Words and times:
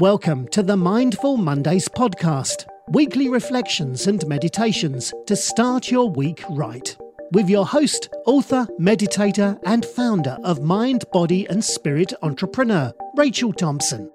Welcome 0.00 0.46
to 0.50 0.62
the 0.62 0.76
Mindful 0.76 1.38
Mondays 1.38 1.88
podcast, 1.88 2.68
weekly 2.90 3.28
reflections 3.28 4.06
and 4.06 4.24
meditations 4.28 5.12
to 5.26 5.34
start 5.34 5.90
your 5.90 6.08
week 6.08 6.44
right. 6.50 6.96
With 7.32 7.50
your 7.50 7.66
host, 7.66 8.08
author, 8.24 8.68
meditator, 8.78 9.58
and 9.66 9.84
founder 9.84 10.38
of 10.44 10.62
Mind, 10.62 11.04
Body, 11.12 11.48
and 11.48 11.64
Spirit 11.64 12.12
Entrepreneur, 12.22 12.94
Rachel 13.16 13.52
Thompson. 13.52 14.08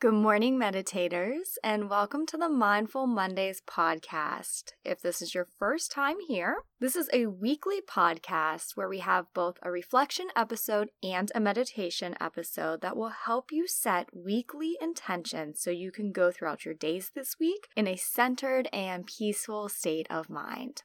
Good 0.00 0.14
morning, 0.14 0.60
meditators, 0.60 1.58
and 1.64 1.90
welcome 1.90 2.24
to 2.26 2.36
the 2.36 2.48
Mindful 2.48 3.08
Mondays 3.08 3.60
podcast. 3.68 4.74
If 4.84 5.02
this 5.02 5.20
is 5.20 5.34
your 5.34 5.44
first 5.44 5.90
time 5.90 6.18
here, 6.28 6.58
this 6.78 6.94
is 6.94 7.10
a 7.12 7.26
weekly 7.26 7.80
podcast 7.80 8.76
where 8.76 8.88
we 8.88 9.00
have 9.00 9.26
both 9.34 9.58
a 9.60 9.72
reflection 9.72 10.28
episode 10.36 10.90
and 11.02 11.32
a 11.34 11.40
meditation 11.40 12.14
episode 12.20 12.80
that 12.80 12.96
will 12.96 13.08
help 13.08 13.50
you 13.50 13.66
set 13.66 14.08
weekly 14.14 14.76
intentions 14.80 15.60
so 15.60 15.72
you 15.72 15.90
can 15.90 16.12
go 16.12 16.30
throughout 16.30 16.64
your 16.64 16.74
days 16.74 17.10
this 17.16 17.34
week 17.40 17.66
in 17.74 17.88
a 17.88 17.96
centered 17.96 18.68
and 18.72 19.04
peaceful 19.04 19.68
state 19.68 20.06
of 20.08 20.30
mind. 20.30 20.84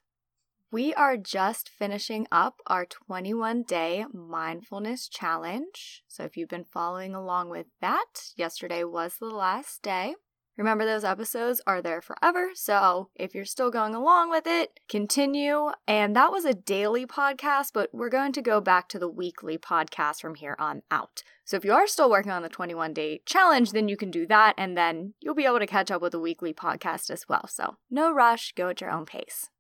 We 0.74 0.92
are 0.96 1.18
just 1.18 1.70
finishing 1.70 2.26
up 2.32 2.60
our 2.66 2.84
21 2.88 3.62
day 3.62 4.06
mindfulness 4.12 5.08
challenge. 5.08 6.02
So, 6.08 6.24
if 6.24 6.36
you've 6.36 6.50
been 6.50 6.66
following 6.66 7.14
along 7.14 7.50
with 7.50 7.68
that, 7.80 8.32
yesterday 8.36 8.84
was 8.84 9.18
the 9.20 9.28
last 9.28 9.84
day. 9.84 10.16
Remember, 10.58 10.84
those 10.84 11.04
episodes 11.04 11.62
are 11.68 11.80
there 11.80 12.02
forever. 12.02 12.50
So, 12.56 13.12
if 13.14 13.36
you're 13.36 13.46
still 13.46 13.70
going 13.70 13.94
along 13.94 14.32
with 14.32 14.48
it, 14.48 14.80
continue. 14.90 15.70
And 15.88 16.16
that 16.16 16.32
was 16.32 16.44
a 16.44 16.56
daily 16.56 17.06
podcast, 17.06 17.68
but 17.72 17.94
we're 17.94 18.10
going 18.10 18.32
to 18.32 18.42
go 18.42 18.60
back 18.60 18.90
to 18.90 18.98
the 18.98 19.08
weekly 19.08 19.60
podcast 19.60 20.22
from 20.22 20.34
here 20.34 20.56
on 20.58 20.82
out. 20.90 21.22
So, 21.46 21.56
if 21.56 21.64
you 21.64 21.74
are 21.74 21.86
still 21.86 22.10
working 22.10 22.32
on 22.32 22.42
the 22.42 22.50
21 22.50 22.94
day 22.94 23.22
challenge, 23.28 23.74
then 23.74 23.90
you 23.90 23.96
can 23.96 24.10
do 24.10 24.26
that. 24.26 24.56
And 24.58 24.76
then 24.76 25.14
you'll 25.20 25.36
be 25.36 25.46
able 25.46 25.60
to 25.60 25.68
catch 25.68 25.92
up 25.92 26.02
with 26.02 26.14
the 26.14 26.20
weekly 26.20 26.52
podcast 26.52 27.12
as 27.12 27.30
well. 27.30 27.48
So, 27.48 27.76
no 27.92 28.12
rush, 28.12 28.54
go 28.56 28.70
at 28.70 28.82
your 28.82 28.90
own 28.90 29.06
pace. 29.06 29.52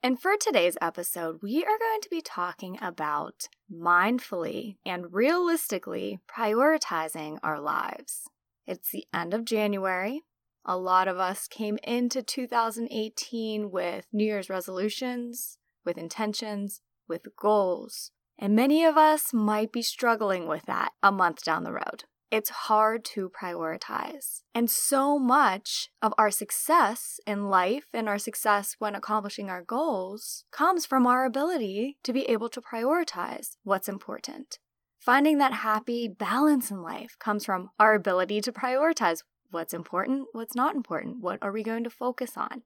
And 0.00 0.20
for 0.20 0.36
today's 0.36 0.78
episode, 0.80 1.40
we 1.42 1.64
are 1.64 1.78
going 1.78 2.00
to 2.02 2.08
be 2.08 2.20
talking 2.20 2.78
about 2.80 3.48
mindfully 3.72 4.76
and 4.86 5.12
realistically 5.12 6.20
prioritizing 6.30 7.38
our 7.42 7.60
lives. 7.60 8.28
It's 8.64 8.92
the 8.92 9.06
end 9.12 9.34
of 9.34 9.44
January. 9.44 10.22
A 10.64 10.76
lot 10.76 11.08
of 11.08 11.18
us 11.18 11.48
came 11.48 11.78
into 11.82 12.22
2018 12.22 13.72
with 13.72 14.06
New 14.12 14.24
Year's 14.24 14.48
resolutions, 14.48 15.58
with 15.84 15.98
intentions, 15.98 16.80
with 17.08 17.26
goals, 17.36 18.12
and 18.38 18.54
many 18.54 18.84
of 18.84 18.96
us 18.96 19.34
might 19.34 19.72
be 19.72 19.82
struggling 19.82 20.46
with 20.46 20.66
that 20.66 20.92
a 21.02 21.10
month 21.10 21.42
down 21.42 21.64
the 21.64 21.72
road 21.72 22.04
it's 22.30 22.50
hard 22.50 23.04
to 23.04 23.30
prioritize. 23.30 24.42
And 24.54 24.70
so 24.70 25.18
much 25.18 25.90
of 26.02 26.12
our 26.18 26.30
success 26.30 27.20
in 27.26 27.48
life 27.48 27.86
and 27.92 28.08
our 28.08 28.18
success 28.18 28.76
when 28.78 28.94
accomplishing 28.94 29.48
our 29.48 29.62
goals 29.62 30.44
comes 30.50 30.84
from 30.84 31.06
our 31.06 31.24
ability 31.24 31.98
to 32.02 32.12
be 32.12 32.24
able 32.24 32.48
to 32.50 32.60
prioritize 32.60 33.56
what's 33.62 33.88
important. 33.88 34.58
Finding 34.98 35.38
that 35.38 35.52
happy 35.52 36.08
balance 36.08 36.70
in 36.70 36.82
life 36.82 37.16
comes 37.18 37.44
from 37.44 37.70
our 37.78 37.94
ability 37.94 38.40
to 38.42 38.52
prioritize 38.52 39.22
what's 39.50 39.72
important, 39.72 40.26
what's 40.32 40.54
not 40.54 40.74
important, 40.74 41.20
what 41.20 41.38
are 41.40 41.52
we 41.52 41.62
going 41.62 41.84
to 41.84 41.90
focus 41.90 42.32
on. 42.36 42.62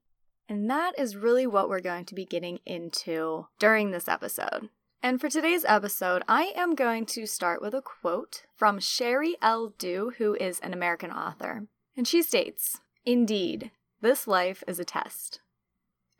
And 0.49 0.69
that 0.69 0.93
is 0.97 1.15
really 1.15 1.47
what 1.47 1.69
we're 1.69 1.79
going 1.79 2.05
to 2.05 2.15
be 2.15 2.25
getting 2.25 2.59
into 2.65 3.47
during 3.59 3.91
this 3.91 4.07
episode. 4.07 4.69
And 5.05 5.19
for 5.19 5.27
today's 5.27 5.65
episode, 5.67 6.23
I 6.29 6.53
am 6.55 6.75
going 6.75 7.05
to 7.07 7.27
start 7.27 7.61
with 7.61 7.73
a 7.73 7.81
quote 7.81 8.43
from 8.55 8.79
Sheri 8.79 9.33
L. 9.41 9.73
Dew, 9.77 10.13
who 10.17 10.33
is 10.35 10.61
an 10.61 10.71
American 10.71 11.11
author. 11.11 11.67
And 11.97 12.07
she 12.07 12.21
states 12.21 12.79
Indeed, 13.05 13.71
this 13.99 14.27
life 14.27 14.63
is 14.65 14.79
a 14.79 14.85
test. 14.85 15.41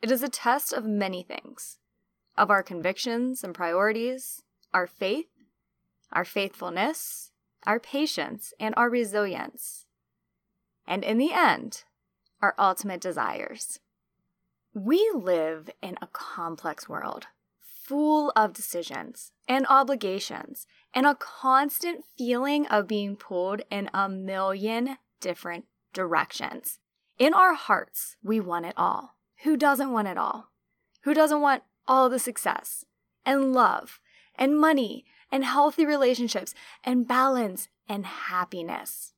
It 0.02 0.10
is 0.10 0.22
a 0.22 0.28
test 0.28 0.74
of 0.74 0.84
many 0.84 1.22
things 1.22 1.78
of 2.36 2.50
our 2.50 2.62
convictions 2.62 3.42
and 3.42 3.54
priorities, 3.54 4.42
our 4.74 4.86
faith, 4.86 5.30
our 6.12 6.26
faithfulness, 6.26 7.30
our 7.66 7.80
patience, 7.80 8.52
and 8.60 8.74
our 8.76 8.90
resilience. 8.90 9.86
And 10.86 11.02
in 11.02 11.16
the 11.16 11.32
end, 11.32 11.84
our 12.42 12.54
ultimate 12.58 13.00
desires. 13.00 13.80
We 14.74 15.10
live 15.14 15.70
in 15.80 15.96
a 16.02 16.08
complex 16.08 16.86
world 16.86 17.28
full 17.84 18.32
of 18.34 18.52
decisions 18.52 19.32
and 19.46 19.66
obligations 19.68 20.66
and 20.94 21.06
a 21.06 21.14
constant 21.14 22.04
feeling 22.16 22.66
of 22.66 22.88
being 22.88 23.16
pulled 23.16 23.62
in 23.70 23.90
a 23.92 24.08
million 24.08 24.96
different 25.20 25.66
directions. 25.92 26.78
In 27.18 27.34
our 27.34 27.54
hearts, 27.54 28.16
we 28.22 28.40
want 28.40 28.66
it 28.66 28.74
all. 28.76 29.16
Who 29.44 29.56
doesn't 29.56 29.92
want 29.92 30.08
it 30.08 30.18
all? 30.18 30.50
Who 31.02 31.14
doesn't 31.14 31.40
want 31.40 31.62
all 31.86 32.08
the 32.08 32.18
success 32.18 32.84
and 33.24 33.52
love 33.52 34.00
and 34.36 34.58
money 34.58 35.04
and 35.30 35.44
healthy 35.44 35.84
relationships 35.84 36.54
and 36.82 37.06
balance 37.06 37.68
and 37.88 38.06
happiness? 38.06 39.13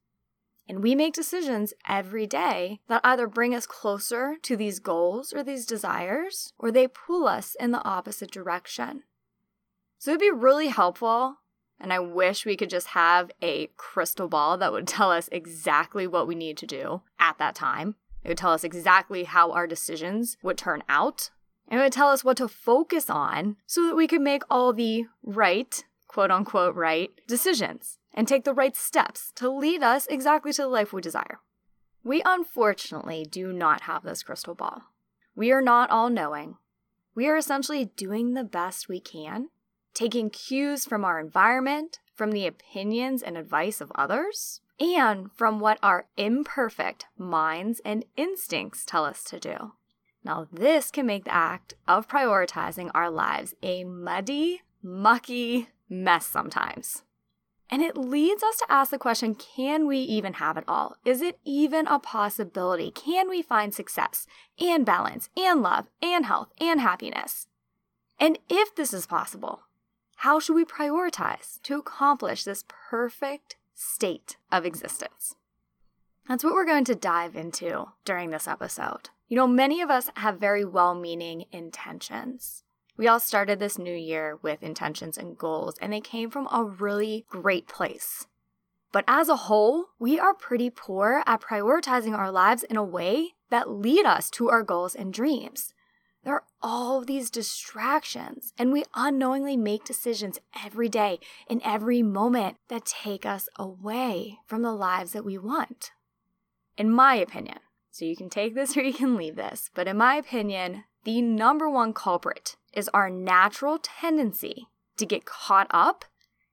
And 0.68 0.82
we 0.82 0.94
make 0.94 1.14
decisions 1.14 1.72
every 1.88 2.26
day 2.26 2.80
that 2.88 3.00
either 3.04 3.28
bring 3.28 3.54
us 3.54 3.66
closer 3.66 4.34
to 4.42 4.56
these 4.56 4.80
goals 4.80 5.32
or 5.32 5.42
these 5.42 5.64
desires, 5.64 6.52
or 6.58 6.72
they 6.72 6.88
pull 6.88 7.28
us 7.28 7.56
in 7.60 7.70
the 7.70 7.84
opposite 7.84 8.32
direction. 8.32 9.04
So 9.98 10.10
it'd 10.10 10.20
be 10.20 10.30
really 10.30 10.68
helpful, 10.68 11.36
and 11.78 11.92
I 11.92 12.00
wish 12.00 12.44
we 12.44 12.56
could 12.56 12.70
just 12.70 12.88
have 12.88 13.30
a 13.40 13.68
crystal 13.76 14.28
ball 14.28 14.58
that 14.58 14.72
would 14.72 14.88
tell 14.88 15.12
us 15.12 15.28
exactly 15.30 16.06
what 16.06 16.26
we 16.26 16.34
need 16.34 16.56
to 16.58 16.66
do 16.66 17.02
at 17.18 17.38
that 17.38 17.54
time. 17.54 17.94
It 18.24 18.28
would 18.28 18.38
tell 18.38 18.52
us 18.52 18.64
exactly 18.64 19.24
how 19.24 19.52
our 19.52 19.68
decisions 19.68 20.36
would 20.42 20.58
turn 20.58 20.82
out. 20.88 21.30
And 21.68 21.80
it 21.80 21.82
would 21.82 21.92
tell 21.92 22.08
us 22.08 22.24
what 22.24 22.36
to 22.38 22.48
focus 22.48 23.08
on 23.08 23.56
so 23.66 23.86
that 23.86 23.96
we 23.96 24.08
could 24.08 24.20
make 24.20 24.42
all 24.50 24.72
the 24.72 25.06
right, 25.22 25.84
quote 26.08 26.30
unquote, 26.30 26.74
right 26.74 27.10
decisions 27.28 27.98
and 28.16 28.26
take 28.26 28.44
the 28.44 28.54
right 28.54 28.74
steps 28.74 29.30
to 29.36 29.50
lead 29.50 29.82
us 29.82 30.06
exactly 30.06 30.52
to 30.54 30.62
the 30.62 30.68
life 30.68 30.92
we 30.92 31.02
desire. 31.02 31.38
We 32.02 32.22
unfortunately 32.24 33.26
do 33.30 33.52
not 33.52 33.82
have 33.82 34.02
this 34.02 34.22
crystal 34.22 34.54
ball. 34.54 34.84
We 35.34 35.52
are 35.52 35.60
not 35.60 35.90
all 35.90 36.08
knowing. 36.08 36.56
We 37.14 37.28
are 37.28 37.36
essentially 37.36 37.84
doing 37.96 38.32
the 38.32 38.44
best 38.44 38.88
we 38.88 39.00
can, 39.00 39.50
taking 39.92 40.30
cues 40.30 40.84
from 40.84 41.04
our 41.04 41.20
environment, 41.20 41.98
from 42.14 42.32
the 42.32 42.46
opinions 42.46 43.22
and 43.22 43.36
advice 43.36 43.80
of 43.80 43.92
others, 43.94 44.60
and 44.80 45.30
from 45.32 45.60
what 45.60 45.78
our 45.82 46.06
imperfect 46.16 47.06
minds 47.18 47.80
and 47.84 48.04
instincts 48.16 48.84
tell 48.84 49.04
us 49.04 49.22
to 49.24 49.38
do. 49.38 49.72
Now, 50.24 50.48
this 50.52 50.90
can 50.90 51.06
make 51.06 51.24
the 51.24 51.34
act 51.34 51.74
of 51.86 52.08
prioritizing 52.08 52.90
our 52.94 53.10
lives 53.10 53.54
a 53.62 53.84
muddy, 53.84 54.62
mucky 54.82 55.68
mess 55.88 56.26
sometimes. 56.26 57.02
And 57.68 57.82
it 57.82 57.96
leads 57.96 58.42
us 58.42 58.58
to 58.58 58.66
ask 58.68 58.90
the 58.90 58.98
question 58.98 59.34
can 59.34 59.86
we 59.86 59.98
even 59.98 60.34
have 60.34 60.56
it 60.56 60.64
all? 60.68 60.96
Is 61.04 61.20
it 61.20 61.38
even 61.44 61.86
a 61.88 61.98
possibility? 61.98 62.90
Can 62.90 63.28
we 63.28 63.42
find 63.42 63.74
success 63.74 64.26
and 64.60 64.86
balance 64.86 65.28
and 65.36 65.62
love 65.62 65.86
and 66.00 66.26
health 66.26 66.52
and 66.60 66.80
happiness? 66.80 67.48
And 68.18 68.38
if 68.48 68.74
this 68.74 68.92
is 68.92 69.06
possible, 69.06 69.62
how 70.20 70.40
should 70.40 70.54
we 70.54 70.64
prioritize 70.64 71.60
to 71.62 71.78
accomplish 71.78 72.44
this 72.44 72.64
perfect 72.68 73.56
state 73.74 74.36
of 74.50 74.64
existence? 74.64 75.34
That's 76.28 76.42
what 76.42 76.54
we're 76.54 76.64
going 76.64 76.84
to 76.86 76.94
dive 76.94 77.36
into 77.36 77.88
during 78.04 78.30
this 78.30 78.48
episode. 78.48 79.10
You 79.28 79.36
know, 79.36 79.46
many 79.46 79.80
of 79.80 79.90
us 79.90 80.10
have 80.16 80.38
very 80.38 80.64
well 80.64 80.94
meaning 80.94 81.44
intentions. 81.52 82.64
We 82.96 83.08
all 83.08 83.20
started 83.20 83.58
this 83.58 83.78
new 83.78 83.94
year 83.94 84.38
with 84.40 84.62
intentions 84.62 85.18
and 85.18 85.36
goals, 85.36 85.76
and 85.80 85.92
they 85.92 86.00
came 86.00 86.30
from 86.30 86.48
a 86.50 86.64
really 86.64 87.26
great 87.28 87.68
place. 87.68 88.26
But 88.90 89.04
as 89.06 89.28
a 89.28 89.36
whole, 89.36 89.88
we 89.98 90.18
are 90.18 90.32
pretty 90.32 90.70
poor 90.70 91.22
at 91.26 91.42
prioritizing 91.42 92.16
our 92.16 92.30
lives 92.30 92.62
in 92.62 92.76
a 92.76 92.84
way 92.84 93.34
that 93.50 93.70
lead 93.70 94.06
us 94.06 94.30
to 94.30 94.48
our 94.48 94.62
goals 94.62 94.94
and 94.94 95.12
dreams. 95.12 95.74
There 96.24 96.34
are 96.34 96.44
all 96.62 97.02
these 97.02 97.30
distractions, 97.30 98.54
and 98.58 98.72
we 98.72 98.84
unknowingly 98.94 99.56
make 99.56 99.84
decisions 99.84 100.40
every 100.64 100.88
day, 100.88 101.20
in 101.48 101.60
every 101.62 102.02
moment, 102.02 102.56
that 102.68 102.86
take 102.86 103.26
us 103.26 103.48
away 103.58 104.38
from 104.46 104.62
the 104.62 104.72
lives 104.72 105.12
that 105.12 105.24
we 105.24 105.36
want. 105.36 105.92
In 106.78 106.90
my 106.90 107.14
opinion, 107.16 107.58
so 107.90 108.04
you 108.04 108.16
can 108.16 108.30
take 108.30 108.54
this 108.54 108.76
or 108.76 108.82
you 108.82 108.92
can 108.92 109.16
leave 109.16 109.36
this, 109.36 109.70
but 109.74 109.86
in 109.86 109.98
my 109.98 110.16
opinion, 110.16 110.84
the 111.04 111.22
number 111.22 111.70
one 111.70 111.92
culprit 111.92 112.56
is 112.76 112.88
our 112.94 113.10
natural 113.10 113.78
tendency 113.82 114.68
to 114.98 115.06
get 115.06 115.24
caught 115.24 115.66
up 115.70 116.04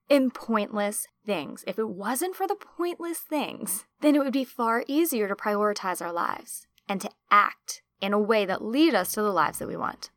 in 0.10 0.31
pointless 0.31 1.08
things. 1.25 1.64
If 1.68 1.78
it 1.78 1.90
wasn't 1.90 2.36
for 2.36 2.48
the 2.48 2.56
pointless 2.56 3.20
things, 3.20 3.86
then 4.02 4.16
it 4.16 4.20
would 4.20 4.34
be 4.34 4.44
far 4.44 4.84
easier 4.88 5.28
to 5.28 5.36
prioritize 5.36 6.02
our 6.02 6.12
lives 6.12 6.66
and 6.90 7.00
to 7.02 7.10
act 7.30 7.81
in 8.02 8.14
a 8.14 8.20
way 8.20 8.46
that 8.46 8.64
lead 8.64 8.96
us 8.96 9.14
to 9.14 9.22
the 9.22 9.31
lives 9.31 9.60
that 9.60 9.68
we 9.68 9.78
want. 9.78 10.10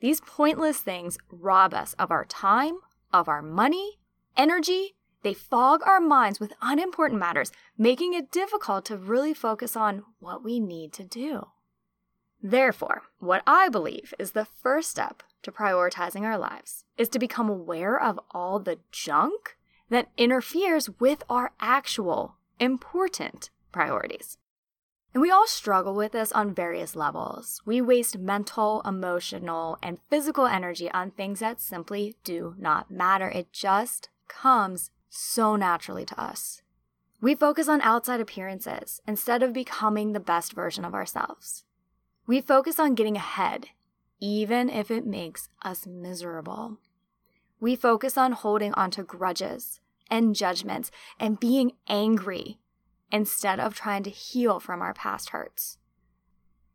These 0.00 0.20
pointless 0.20 0.78
things 0.78 1.16
rob 1.30 1.72
us 1.72 1.94
of 1.94 2.10
our 2.10 2.24
time, 2.24 2.78
of 3.12 3.28
our 3.28 3.40
money, 3.40 3.98
energy, 4.36 4.96
They 5.24 5.32
fog 5.32 5.80
our 5.86 6.00
minds 6.00 6.38
with 6.38 6.52
unimportant 6.60 7.18
matters, 7.18 7.50
making 7.78 8.12
it 8.12 8.30
difficult 8.30 8.84
to 8.84 8.98
really 8.98 9.32
focus 9.32 9.74
on 9.74 10.04
what 10.20 10.44
we 10.44 10.60
need 10.60 10.92
to 10.92 11.02
do. 11.02 11.46
Therefore, 12.42 13.04
what 13.20 13.42
I 13.46 13.70
believe 13.70 14.12
is 14.18 14.32
the 14.32 14.44
first 14.44 14.90
step 14.90 15.22
to 15.44 15.52
prioritizing 15.52 16.22
our 16.22 16.38
lives 16.38 16.84
is 16.98 17.08
to 17.10 17.18
become 17.18 17.48
aware 17.48 18.00
of 18.00 18.18
all 18.32 18.58
the 18.58 18.78
junk 18.90 19.56
that 19.90 20.08
interferes 20.16 20.90
with 20.98 21.22
our 21.28 21.52
actual 21.60 22.36
important 22.58 23.50
priorities. 23.72 24.38
And 25.12 25.20
we 25.20 25.30
all 25.30 25.46
struggle 25.46 25.94
with 25.94 26.12
this 26.12 26.32
on 26.32 26.54
various 26.54 26.96
levels. 26.96 27.62
We 27.64 27.80
waste 27.80 28.18
mental, 28.18 28.82
emotional, 28.84 29.78
and 29.80 29.98
physical 30.10 30.46
energy 30.46 30.90
on 30.90 31.12
things 31.12 31.38
that 31.38 31.60
simply 31.60 32.16
do 32.24 32.56
not 32.58 32.90
matter. 32.90 33.28
It 33.28 33.52
just 33.52 34.08
comes 34.26 34.90
so 35.08 35.54
naturally 35.54 36.04
to 36.06 36.20
us. 36.20 36.62
We 37.20 37.36
focus 37.36 37.68
on 37.68 37.80
outside 37.82 38.20
appearances 38.20 39.00
instead 39.06 39.42
of 39.42 39.52
becoming 39.52 40.12
the 40.12 40.20
best 40.20 40.52
version 40.52 40.84
of 40.84 40.94
ourselves. 40.94 41.64
We 42.26 42.40
focus 42.40 42.80
on 42.80 42.94
getting 42.94 43.16
ahead, 43.16 43.68
even 44.20 44.68
if 44.68 44.90
it 44.90 45.06
makes 45.06 45.48
us 45.62 45.86
miserable. 45.86 46.78
We 47.60 47.76
focus 47.76 48.16
on 48.18 48.32
holding 48.32 48.74
onto 48.74 49.02
grudges 49.02 49.80
and 50.10 50.34
judgments 50.34 50.90
and 51.18 51.40
being 51.40 51.72
angry 51.88 52.58
instead 53.10 53.60
of 53.60 53.74
trying 53.74 54.02
to 54.02 54.10
heal 54.10 54.60
from 54.60 54.82
our 54.82 54.94
past 54.94 55.30
hurts. 55.30 55.78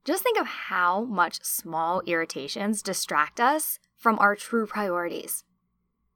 Just 0.06 0.24
think 0.24 0.39
of 0.39 0.47
how 0.47 1.03
much 1.03 1.44
small 1.44 2.01
irritations 2.06 2.81
distract 2.81 3.39
us 3.39 3.80
from 3.97 4.18
our 4.19 4.35
true 4.35 4.65
priorities. 4.65 5.44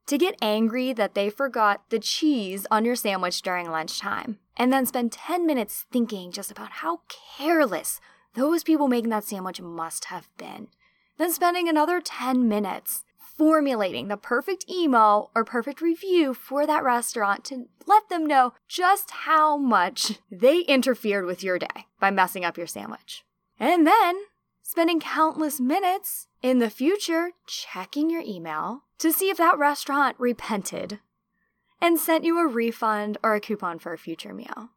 To 0.06 0.18
get 0.18 0.36
angry 0.42 0.92
that 0.92 1.14
they 1.14 1.30
forgot 1.30 1.88
the 1.90 1.98
cheese 1.98 2.66
on 2.70 2.84
your 2.84 2.96
sandwich 2.96 3.40
during 3.40 3.70
lunchtime, 3.70 4.38
and 4.56 4.72
then 4.72 4.86
spend 4.86 5.12
10 5.12 5.46
minutes 5.46 5.86
thinking 5.90 6.30
just 6.30 6.50
about 6.50 6.70
how 6.72 7.00
careless 7.36 8.00
those 8.34 8.64
people 8.64 8.88
making 8.88 9.10
that 9.10 9.24
sandwich 9.24 9.60
must 9.60 10.06
have 10.06 10.28
been. 10.36 10.68
Then 11.18 11.32
spending 11.32 11.68
another 11.68 12.00
10 12.00 12.48
minutes 12.48 13.04
formulating 13.36 14.08
the 14.08 14.16
perfect 14.16 14.68
email 14.70 15.30
or 15.34 15.44
perfect 15.44 15.80
review 15.80 16.34
for 16.34 16.66
that 16.66 16.84
restaurant 16.84 17.44
to 17.44 17.66
let 17.86 18.08
them 18.08 18.26
know 18.26 18.54
just 18.68 19.10
how 19.10 19.56
much 19.56 20.18
they 20.30 20.60
interfered 20.60 21.26
with 21.26 21.42
your 21.42 21.58
day 21.58 21.86
by 22.00 22.10
messing 22.10 22.44
up 22.44 22.56
your 22.56 22.66
sandwich. 22.66 23.24
And 23.58 23.86
then 23.86 24.16
spending 24.62 25.00
countless 25.00 25.60
minutes 25.60 26.28
in 26.42 26.58
the 26.58 26.70
future 26.70 27.30
checking 27.46 28.08
your 28.08 28.22
email 28.22 28.84
to 28.98 29.12
see 29.12 29.30
if 29.30 29.36
that 29.36 29.58
restaurant 29.58 30.16
repented 30.18 31.00
and 31.80 31.98
sent 31.98 32.24
you 32.24 32.38
a 32.38 32.46
refund 32.46 33.18
or 33.22 33.34
a 33.34 33.40
coupon 33.40 33.78
for 33.78 33.92
a 33.92 33.98
future 33.98 34.32
meal. 34.32 34.70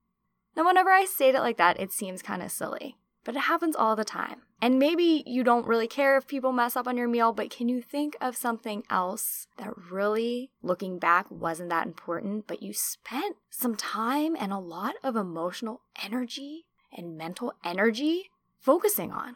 Now, 0.55 0.65
whenever 0.65 0.89
I 0.89 1.05
state 1.05 1.35
it 1.35 1.41
like 1.41 1.57
that, 1.57 1.79
it 1.79 1.91
seems 1.91 2.21
kind 2.23 2.41
of 2.41 2.51
silly 2.51 2.97
but 3.27 3.35
it 3.35 3.39
happens 3.39 3.75
all 3.75 3.97
the 3.97 4.05
time. 4.05 4.43
And 4.61 4.79
maybe 4.79 5.21
you 5.25 5.43
don't 5.43 5.67
really 5.67 5.85
care 5.85 6.15
if 6.15 6.27
people 6.27 6.53
mess 6.53 6.77
up 6.77 6.87
on 6.87 6.95
your 6.95 7.09
meal, 7.09 7.33
but 7.33 7.49
can 7.49 7.67
you 7.67 7.81
think 7.81 8.15
of 8.21 8.37
something 8.37 8.83
else 8.89 9.47
that 9.57 9.73
really, 9.91 10.49
looking 10.63 10.97
back, 10.97 11.29
wasn't 11.29 11.67
that 11.67 11.85
important, 11.85 12.47
but 12.47 12.63
you 12.63 12.71
spent 12.71 13.35
some 13.49 13.75
time 13.75 14.37
and 14.39 14.53
a 14.53 14.57
lot 14.57 14.95
of 15.03 15.17
emotional 15.17 15.81
energy 16.01 16.67
and 16.95 17.17
mental 17.17 17.53
energy 17.65 18.31
focusing 18.61 19.11
on? 19.11 19.35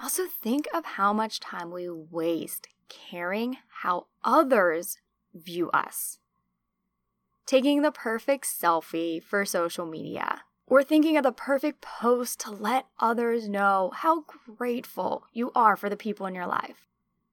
Also, 0.00 0.22
think 0.24 0.66
of 0.72 0.86
how 0.86 1.12
much 1.12 1.40
time 1.40 1.70
we 1.70 1.90
waste 1.90 2.68
caring 2.88 3.58
how 3.82 4.06
others 4.24 4.96
view 5.34 5.70
us. 5.72 6.20
Taking 7.44 7.82
the 7.82 7.92
perfect 7.92 8.46
selfie 8.46 9.22
for 9.22 9.44
social 9.44 9.84
media 9.84 10.45
or 10.66 10.82
thinking 10.82 11.16
of 11.16 11.22
the 11.22 11.32
perfect 11.32 11.80
post 11.80 12.40
to 12.40 12.50
let 12.50 12.86
others 12.98 13.48
know 13.48 13.92
how 13.94 14.24
grateful 14.56 15.24
you 15.32 15.52
are 15.54 15.76
for 15.76 15.88
the 15.88 15.96
people 15.96 16.26
in 16.26 16.34
your 16.34 16.46
life. 16.46 16.88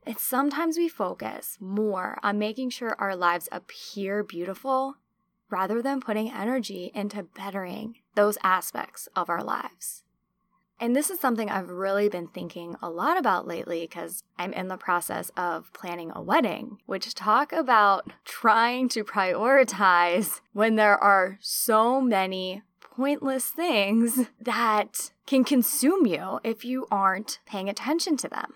And 0.06 0.18
sometimes 0.20 0.78
we 0.78 0.90
focus 0.90 1.58
more 1.60 2.20
on 2.22 2.38
making 2.38 2.70
sure 2.72 2.96
our 3.00 3.16
lives 3.16 3.50
appear 3.52 4.24
beautiful 4.24 4.96
rather 5.50 5.82
than 5.82 6.02
putting 6.02 6.32
energy 6.32 6.92
into 6.94 7.24
bettering 7.24 7.96
those 8.16 8.38
aspects 8.44 9.08
of 9.16 9.30
our 9.30 9.44
lives. 9.44 10.04
And 10.80 10.96
this 10.96 11.10
is 11.10 11.20
something 11.20 11.50
I've 11.50 11.70
really 11.70 12.10
been 12.10 12.28
thinking 12.28 12.76
a 12.82 12.90
lot 12.90 13.18
about 13.18 13.48
lately 13.48 13.82
because 13.82 14.24
I'm 14.38 14.52
in 14.52 14.68
the 14.68 14.76
process 14.76 15.32
of 15.38 15.72
planning 15.72 16.12
a 16.14 16.22
wedding, 16.22 16.80
which 16.86 17.14
talk 17.14 17.54
about 17.54 18.12
trying 18.26 18.90
to 18.90 19.06
prioritize 19.06 20.42
when 20.52 20.76
there 20.76 20.98
are 20.98 21.38
so 21.40 22.02
many 22.02 22.64
pointless 22.96 23.48
things 23.48 24.28
that 24.40 25.12
can 25.26 25.44
consume 25.44 26.06
you 26.06 26.40
if 26.44 26.64
you 26.64 26.88
aren't 26.92 27.40
paying 27.46 27.70
attention 27.70 28.18
to 28.18 28.28
them. 28.28 28.54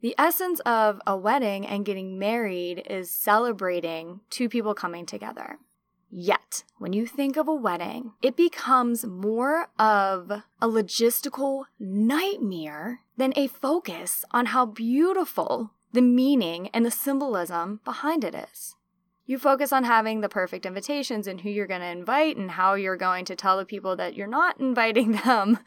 The 0.00 0.14
essence 0.18 0.60
of 0.60 1.00
a 1.06 1.16
wedding 1.16 1.66
and 1.66 1.84
getting 1.84 2.18
married 2.18 2.82
is 2.88 3.10
celebrating 3.10 4.20
two 4.30 4.48
people 4.48 4.74
coming 4.74 5.06
together. 5.06 5.58
Yet, 6.10 6.64
when 6.78 6.92
you 6.92 7.06
think 7.06 7.36
of 7.36 7.48
a 7.48 7.54
wedding, 7.54 8.12
it 8.22 8.36
becomes 8.36 9.04
more 9.04 9.68
of 9.78 10.30
a 10.30 10.68
logistical 10.68 11.64
nightmare 11.78 13.00
than 13.16 13.32
a 13.36 13.48
focus 13.48 14.24
on 14.30 14.46
how 14.46 14.66
beautiful 14.66 15.72
the 15.92 16.02
meaning 16.02 16.68
and 16.68 16.84
the 16.84 16.90
symbolism 16.90 17.80
behind 17.84 18.22
it 18.22 18.34
is. 18.34 18.76
You 19.28 19.38
focus 19.38 19.72
on 19.72 19.82
having 19.82 20.20
the 20.20 20.28
perfect 20.28 20.64
invitations 20.64 21.26
and 21.26 21.40
who 21.40 21.50
you're 21.50 21.66
going 21.66 21.80
to 21.80 21.86
invite 21.88 22.36
and 22.36 22.52
how 22.52 22.74
you're 22.74 22.96
going 22.96 23.24
to 23.24 23.34
tell 23.34 23.58
the 23.58 23.64
people 23.64 23.96
that 23.96 24.14
you're 24.14 24.28
not 24.28 24.60
inviting 24.60 25.12
them 25.12 25.58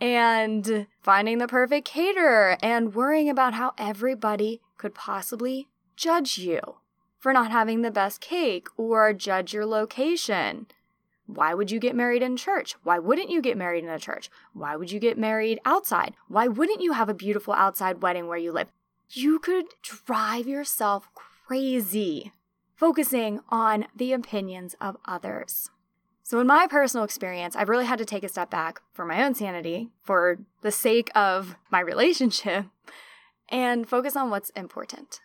and 0.00 0.86
finding 1.02 1.38
the 1.38 1.46
perfect 1.46 1.86
caterer 1.86 2.56
and 2.62 2.94
worrying 2.94 3.28
about 3.28 3.54
how 3.54 3.74
everybody 3.76 4.62
could 4.78 4.94
possibly 4.94 5.68
judge 5.96 6.38
you 6.38 6.76
for 7.18 7.32
not 7.32 7.50
having 7.50 7.82
the 7.82 7.90
best 7.90 8.22
cake 8.22 8.68
or 8.78 9.12
judge 9.12 9.52
your 9.52 9.66
location. 9.66 10.66
Why 11.26 11.54
would 11.54 11.70
you 11.70 11.78
get 11.78 11.94
married 11.94 12.22
in 12.22 12.36
church? 12.36 12.74
Why 12.82 12.98
wouldn't 12.98 13.30
you 13.30 13.40
get 13.40 13.56
married 13.56 13.84
in 13.84 13.90
a 13.90 13.98
church? 13.98 14.30
Why 14.52 14.76
would 14.76 14.90
you 14.90 14.98
get 14.98 15.16
married 15.18 15.58
outside? 15.64 16.14
Why 16.28 16.48
wouldn't 16.48 16.82
you 16.82 16.92
have 16.92 17.08
a 17.08 17.14
beautiful 17.14 17.54
outside 17.54 18.02
wedding 18.02 18.28
where 18.28 18.38
you 18.38 18.52
live? 18.52 18.68
You 19.10 19.38
could 19.38 19.66
drive 19.82 20.46
yourself 20.46 21.08
crazy 21.14 22.32
focusing 22.74 23.40
on 23.48 23.86
the 23.94 24.12
opinions 24.12 24.74
of 24.80 24.96
others. 25.06 25.70
So, 26.22 26.40
in 26.40 26.46
my 26.46 26.66
personal 26.66 27.04
experience, 27.04 27.54
I've 27.54 27.68
really 27.68 27.84
had 27.84 27.98
to 27.98 28.04
take 28.06 28.24
a 28.24 28.28
step 28.28 28.50
back 28.50 28.80
for 28.92 29.04
my 29.04 29.22
own 29.22 29.34
sanity, 29.34 29.90
for 30.02 30.38
the 30.62 30.72
sake 30.72 31.10
of 31.14 31.56
my 31.70 31.80
relationship, 31.80 32.66
and 33.48 33.88
focus 33.88 34.16
on 34.16 34.30
what's 34.30 34.50
important. 34.50 35.20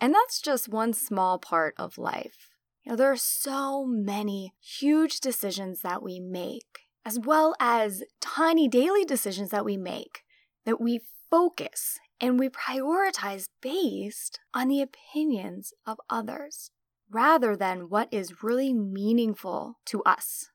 And 0.00 0.14
that's 0.14 0.40
just 0.40 0.68
one 0.68 0.92
small 0.92 1.38
part 1.38 1.74
of 1.78 1.98
life. 1.98 2.50
You 2.84 2.92
know, 2.92 2.96
there 2.96 3.10
are 3.10 3.16
so 3.16 3.84
many 3.86 4.52
huge 4.60 5.20
decisions 5.20 5.80
that 5.80 6.02
we 6.02 6.20
make, 6.20 6.86
as 7.04 7.18
well 7.18 7.54
as 7.58 8.04
tiny 8.20 8.68
daily 8.68 9.04
decisions 9.04 9.50
that 9.50 9.64
we 9.64 9.76
make, 9.76 10.22
that 10.64 10.80
we 10.80 11.00
focus 11.30 11.98
and 12.20 12.38
we 12.38 12.48
prioritize 12.48 13.48
based 13.60 14.40
on 14.54 14.68
the 14.68 14.82
opinions 14.82 15.72
of 15.86 16.00
others 16.10 16.70
rather 17.10 17.56
than 17.56 17.88
what 17.88 18.08
is 18.12 18.42
really 18.42 18.72
meaningful 18.72 19.78
to 19.86 20.02
us. 20.02 20.50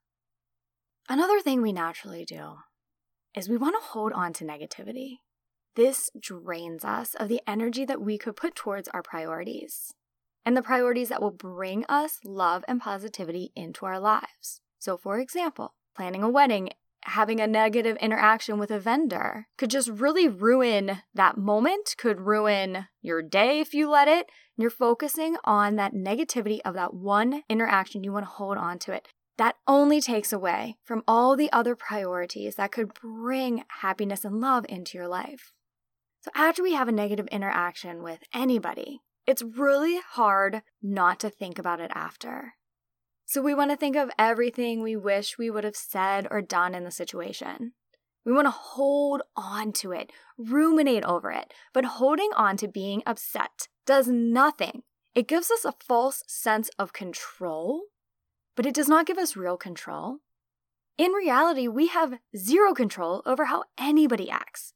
Another 1.10 1.40
thing 1.40 1.62
we 1.62 1.74
naturally 1.74 2.26
do 2.26 2.58
is 3.36 3.50
we 3.50 3.58
want 3.58 3.76
to 3.76 3.88
hold 3.88 4.14
on 4.14 4.34
to 4.34 4.46
negativity. 4.46 5.18
This 5.76 6.10
drains 6.20 6.86
us 6.86 7.16
of 7.16 7.30
the 7.30 7.42
energy 7.48 7.84
that 7.86 8.02
we 8.02 8.18
could 8.18 8.36
put 8.36 8.56
towards 8.56 8.88
our 8.90 9.02
priorities 9.02 9.94
and 10.46 10.56
the 10.56 10.62
priorities 10.62 11.10
that 11.10 11.22
will 11.22 11.32
bring 11.32 11.86
us 11.88 12.20
love 12.24 12.64
and 12.68 12.80
positivity 12.80 13.52
into 13.56 13.86
our 13.86 14.00
lives. 14.00 14.62
So, 14.80 14.98
for 14.98 15.20
example, 15.20 15.74
planning 15.96 16.24
a 16.24 16.30
wedding 16.30 16.70
having 17.06 17.40
a 17.40 17.48
negative 17.48 17.98
interaction 17.98 18.58
with 18.58 18.72
a 18.72 18.80
vendor 18.80 19.48
could 19.58 19.70
just 19.70 19.90
really 19.90 20.28
ruin 20.28 21.00
that 21.14 21.38
moment, 21.38 21.96
could 21.98 22.22
ruin 22.22 22.88
your 23.02 23.22
day 23.22 23.60
if 23.60 23.74
you 23.74 23.90
let 23.90 24.08
it. 24.08 24.30
You're 24.58 24.70
focusing 24.70 25.38
on 25.44 25.76
that 25.76 25.94
negativity 25.94 26.60
of 26.64 26.76
that 26.76 26.94
one 26.94 27.44
interaction. 27.50 28.04
You 28.04 28.14
want 28.14 28.26
to 28.26 28.32
hold 28.32 28.58
on 28.58 28.80
to 28.80 28.94
it. 28.94 29.08
That 29.38 29.56
only 29.68 30.00
takes 30.00 30.32
away 30.32 30.78
from 30.84 31.04
all 31.08 31.36
the 31.36 31.52
other 31.52 31.76
priorities 31.76 32.56
that 32.56 32.72
could 32.72 32.94
bring 32.94 33.64
happiness 33.82 34.24
and 34.24 34.40
love 34.40 34.66
into 34.70 34.98
your 34.98 35.08
life. 35.08 35.52
So, 36.22 36.32
after 36.36 36.62
we 36.62 36.74
have 36.74 36.88
a 36.88 36.94
negative 36.94 37.28
interaction 37.28 38.04
with 38.04 38.20
anybody, 38.34 39.02
it's 39.26 39.42
really 39.42 40.00
hard 40.00 40.62
not 40.82 41.20
to 41.22 41.30
think 41.30 41.58
about 41.58 41.80
it 41.80 41.92
after. 41.94 42.54
So 43.26 43.42
we 43.42 43.54
want 43.54 43.72
to 43.72 43.78
think 43.78 43.96
of 43.96 44.12
everything 44.20 44.82
we 44.82 44.96
wish 44.96 45.38
we 45.38 45.50
would 45.50 45.64
have 45.64 45.76
said 45.76 46.28
or 46.30 46.42
done 46.42 46.76
in 46.76 46.84
the 46.84 46.92
situation. 46.92 47.74
We 48.26 48.32
want 48.32 48.46
to 48.46 48.52
hold 48.52 49.22
on 49.36 49.74
to 49.74 49.92
it, 49.92 50.12
ruminate 50.38 51.04
over 51.04 51.32
it, 51.32 51.54
but 51.74 51.86
holding 51.86 52.30
on 52.36 52.58
to 52.58 52.68
being 52.68 53.04
upset 53.06 53.68
does 53.86 54.08
nothing 54.08 54.84
It 55.16 55.28
gives 55.28 55.52
us 55.52 55.64
a 55.64 55.76
false 55.80 56.24
sense 56.28 56.72
of 56.80 56.92
control, 56.92 57.84
but 58.56 58.66
it 58.66 58.74
does 58.74 58.88
not 58.88 59.06
give 59.06 59.20
us 59.20 59.36
real 59.36 59.58
control. 59.58 60.18
In 60.98 61.12
reality, 61.12 61.68
we 61.68 61.88
have 61.88 62.20
zero 62.36 62.74
control 62.74 63.22
over 63.26 63.46
how 63.46 63.66
anybody 63.78 64.30
acts. 64.32 64.74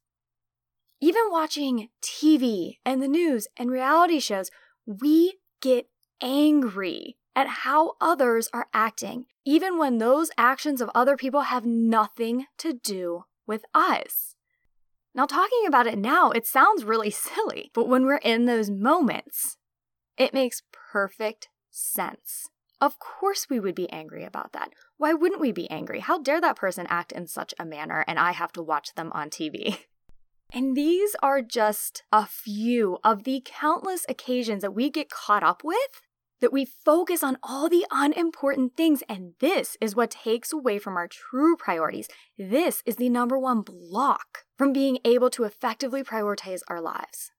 Even 1.00 1.22
watching 1.30 1.88
TV 2.02 2.78
and 2.84 3.02
the 3.02 3.08
news 3.08 3.48
and 3.56 3.70
reality 3.70 4.20
shows, 4.20 4.50
we 4.86 5.38
get 5.60 5.88
angry 6.22 7.16
at 7.38 7.46
how 7.62 7.92
others 8.00 8.50
are 8.52 8.66
acting, 8.74 9.24
even 9.44 9.78
when 9.78 9.98
those 9.98 10.28
actions 10.36 10.80
of 10.80 10.90
other 10.92 11.16
people 11.16 11.42
have 11.42 11.64
nothing 11.64 12.46
to 12.56 12.72
do 12.72 13.26
with 13.46 13.64
us. 13.72 14.34
Now, 15.14 15.24
talking 15.24 15.62
about 15.64 15.86
it 15.86 15.98
now, 15.98 16.32
it 16.32 16.48
sounds 16.48 16.82
really 16.82 17.10
silly, 17.28 17.70
but 17.72 17.86
when 17.86 18.06
we're 18.06 18.16
in 18.16 18.46
those 18.46 18.70
moments, 18.70 19.56
it 20.16 20.34
makes 20.34 20.64
perfect 20.72 21.48
sense. 21.70 22.48
Of 22.80 22.98
course, 22.98 23.46
we 23.48 23.60
would 23.60 23.76
be 23.76 23.90
angry 23.92 24.24
about 24.24 24.52
that. 24.52 24.70
Why 24.96 25.12
wouldn't 25.14 25.40
we 25.40 25.52
be 25.52 25.70
angry? 25.70 26.00
How 26.00 26.18
dare 26.18 26.40
that 26.40 26.56
person 26.56 26.88
act 26.88 27.12
in 27.12 27.28
such 27.28 27.54
a 27.56 27.64
manner 27.64 28.04
and 28.08 28.18
I 28.18 28.32
have 28.32 28.50
to 28.54 28.62
watch 28.62 28.96
them 28.96 29.12
on 29.14 29.30
TV? 29.30 29.78
And 30.50 30.74
these 30.74 31.14
are 31.22 31.42
just 31.42 32.04
a 32.10 32.24
few 32.24 32.96
of 33.04 33.24
the 33.24 33.42
countless 33.44 34.06
occasions 34.08 34.62
that 34.62 34.74
we 34.74 34.88
get 34.88 35.10
caught 35.10 35.42
up 35.42 35.62
with 35.62 36.00
that 36.40 36.52
we 36.52 36.64
focus 36.64 37.22
on 37.22 37.38
all 37.42 37.68
the 37.68 37.86
unimportant 37.90 38.76
things. 38.76 39.02
And 39.08 39.32
this 39.40 39.76
is 39.80 39.96
what 39.96 40.10
takes 40.10 40.52
away 40.52 40.78
from 40.78 40.96
our 40.96 41.08
true 41.08 41.56
priorities. 41.56 42.08
This 42.36 42.82
is 42.86 42.96
the 42.96 43.08
number 43.08 43.38
one 43.38 43.62
block 43.62 44.44
from 44.56 44.72
being 44.72 44.98
able 45.04 45.30
to 45.30 45.44
effectively 45.44 46.02
prioritize 46.02 46.60
our 46.68 46.80
lives. 46.80 47.32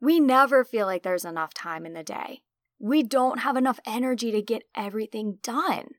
We 0.00 0.20
never 0.20 0.64
feel 0.64 0.86
like 0.86 1.02
there's 1.02 1.24
enough 1.24 1.54
time 1.54 1.84
in 1.84 1.94
the 1.94 2.02
day 2.02 2.42
we 2.80 3.02
don't 3.02 3.40
have 3.40 3.56
enough 3.56 3.78
energy 3.86 4.32
to 4.32 4.40
get 4.40 4.62
everything 4.74 5.38
done. 5.42 5.90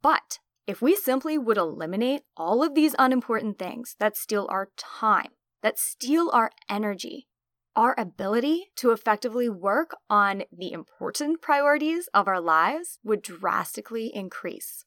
But 0.00 0.38
if 0.66 0.80
we 0.80 0.96
simply 0.96 1.36
would 1.36 1.58
eliminate 1.58 2.22
all 2.36 2.62
of 2.62 2.74
these 2.74 2.96
unimportant 2.98 3.58
things 3.58 3.94
that 4.00 4.16
steal 4.16 4.48
our 4.50 4.70
time, 4.76 5.32
that 5.62 5.78
steal 5.78 6.30
our 6.32 6.50
energy, 6.68 7.28
our 7.76 7.94
ability 7.98 8.70
to 8.76 8.90
effectively 8.90 9.48
work 9.48 9.96
on 10.08 10.44
the 10.52 10.72
important 10.72 11.40
priorities 11.40 12.08
of 12.12 12.28
our 12.28 12.40
lives 12.40 12.98
would 13.04 13.22
drastically 13.22 14.14
increase. 14.14 14.84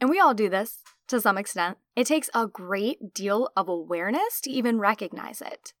And 0.00 0.08
we 0.08 0.20
all 0.20 0.34
do 0.34 0.48
this 0.48 0.82
to 1.08 1.20
some 1.20 1.36
extent. 1.36 1.78
It 1.96 2.06
takes 2.06 2.30
a 2.34 2.46
great 2.46 3.12
deal 3.12 3.50
of 3.56 3.68
awareness 3.68 4.40
to 4.42 4.50
even 4.50 4.78
recognize 4.78 5.42
it. 5.42 5.72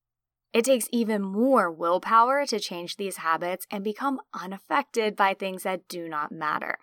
It 0.52 0.64
takes 0.64 0.88
even 0.90 1.22
more 1.22 1.70
willpower 1.70 2.46
to 2.46 2.58
change 2.58 2.96
these 2.96 3.18
habits 3.18 3.66
and 3.70 3.84
become 3.84 4.20
unaffected 4.34 5.14
by 5.14 5.34
things 5.34 5.62
that 5.62 5.86
do 5.88 6.08
not 6.08 6.32
matter. 6.32 6.78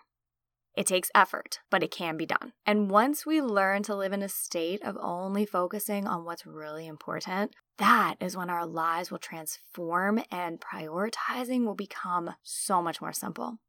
It 0.75 0.85
takes 0.85 1.11
effort, 1.15 1.59
but 1.69 1.83
it 1.83 1.91
can 1.91 2.17
be 2.17 2.25
done. 2.25 2.51
And 2.65 2.89
once 2.89 3.25
we 3.25 3.41
learn 3.41 3.83
to 3.83 3.95
live 3.95 4.11
in 4.11 4.21
a 4.21 4.29
state 4.29 4.83
of 4.83 4.97
only 4.99 5.45
focusing 5.45 6.05
on 6.05 6.25
what's 6.25 6.45
really 6.45 6.85
important, 6.85 7.55
that 7.77 8.15
is 8.19 8.35
when 8.35 8.49
our 8.49 8.65
lives 8.65 9.09
will 9.09 9.17
transform 9.17 10.21
and 10.31 10.59
prioritizing 10.59 11.65
will 11.65 11.75
become 11.75 12.31
so 12.43 12.81
much 12.81 13.01
more 13.01 13.13
simple. 13.13 13.59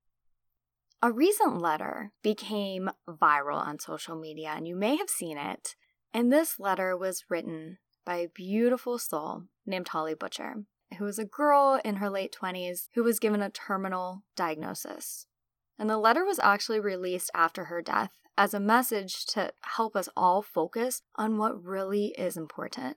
A 1.02 1.12
recent 1.12 1.60
letter 1.60 2.12
became 2.22 2.90
viral 3.08 3.64
on 3.64 3.78
social 3.78 4.16
media, 4.16 4.54
and 4.56 4.66
you 4.66 4.74
may 4.74 4.96
have 4.96 5.10
seen 5.10 5.38
it. 5.38 5.76
And 6.12 6.32
this 6.32 6.58
letter 6.58 6.96
was 6.96 7.24
written 7.28 7.78
by 8.04 8.16
a 8.16 8.28
beautiful 8.28 8.98
soul 8.98 9.44
named 9.64 9.88
Holly 9.88 10.14
Butcher, 10.14 10.64
who 10.98 11.04
was 11.04 11.18
a 11.18 11.24
girl 11.24 11.80
in 11.84 11.96
her 11.96 12.08
late 12.08 12.34
20s 12.40 12.88
who 12.94 13.04
was 13.04 13.18
given 13.20 13.42
a 13.42 13.50
terminal 13.50 14.22
diagnosis. 14.34 15.26
And 15.78 15.90
the 15.90 15.98
letter 15.98 16.24
was 16.24 16.38
actually 16.38 16.80
released 16.80 17.30
after 17.34 17.64
her 17.64 17.82
death 17.82 18.10
as 18.38 18.54
a 18.54 18.60
message 18.60 19.26
to 19.26 19.52
help 19.62 19.96
us 19.96 20.08
all 20.16 20.42
focus 20.42 21.02
on 21.16 21.38
what 21.38 21.62
really 21.62 22.14
is 22.18 22.36
important. 22.36 22.96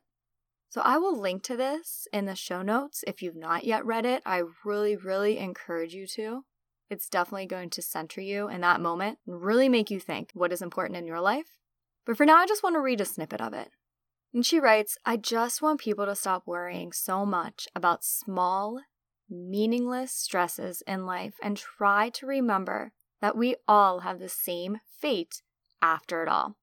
So 0.70 0.82
I 0.82 0.98
will 0.98 1.20
link 1.20 1.44
to 1.44 1.58
this 1.58 2.08
in 2.14 2.26
the 2.26 2.36
show 2.36 2.62
notes. 2.62 3.04
If 3.08 3.22
you've 3.22 3.36
not 3.36 3.64
yet 3.64 3.86
read 3.86 4.06
it, 4.06 4.22
I 4.26 4.44
really, 4.64 4.96
really 4.96 5.40
encourage 5.40 5.94
you 5.94 6.06
to. 6.08 6.46
It's 6.90 7.10
definitely 7.10 7.48
going 7.48 7.70
to 7.72 7.82
center 7.82 8.22
you 8.22 8.50
in 8.50 8.62
that 8.62 8.82
moment 8.82 9.20
and 9.26 9.42
really 9.42 9.70
make 9.70 9.90
you 9.90 10.00
think 10.00 10.30
what 10.34 10.52
is 10.52 10.62
important 10.62 10.98
in 10.98 11.08
your 11.08 11.22
life. 11.22 11.58
But 12.06 12.18
for 12.18 12.26
now, 12.26 12.38
I 12.38 12.46
just 12.46 12.64
want 12.64 12.76
to 12.76 12.82
read 12.82 13.02
a 13.02 13.06
snippet 13.06 13.42
of 13.42 13.54
it. 13.54 13.70
And 14.34 14.46
she 14.46 14.60
writes, 14.60 14.98
I 15.06 15.18
just 15.18 15.62
want 15.62 15.80
people 15.80 16.06
to 16.06 16.16
stop 16.16 16.44
worrying 16.46 16.92
so 16.92 17.26
much 17.26 17.68
about 17.76 18.04
small, 18.04 18.82
meaningless 19.30 20.12
stresses 20.12 20.82
in 20.88 21.06
life 21.06 21.36
and 21.42 21.58
try 21.58 22.10
to 22.10 22.26
remember 22.26 22.92
that 23.22 23.38
we 23.38 23.56
all 23.68 24.00
have 24.00 24.20
the 24.20 24.30
same 24.30 24.80
fate 25.00 25.42
after 25.82 26.24
it 26.24 26.30
all. 26.30 26.58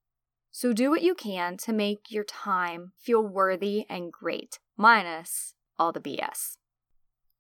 So 0.51 0.73
do 0.73 0.91
what 0.91 1.03
you 1.03 1.15
can 1.15 1.57
to 1.59 1.73
make 1.73 2.11
your 2.11 2.25
time 2.25 2.93
feel 2.99 3.23
worthy 3.23 3.85
and 3.91 4.11
great, 4.11 4.59
minus 4.77 5.55
all 5.79 5.93
the 5.93 6.01
BS. 6.01 6.57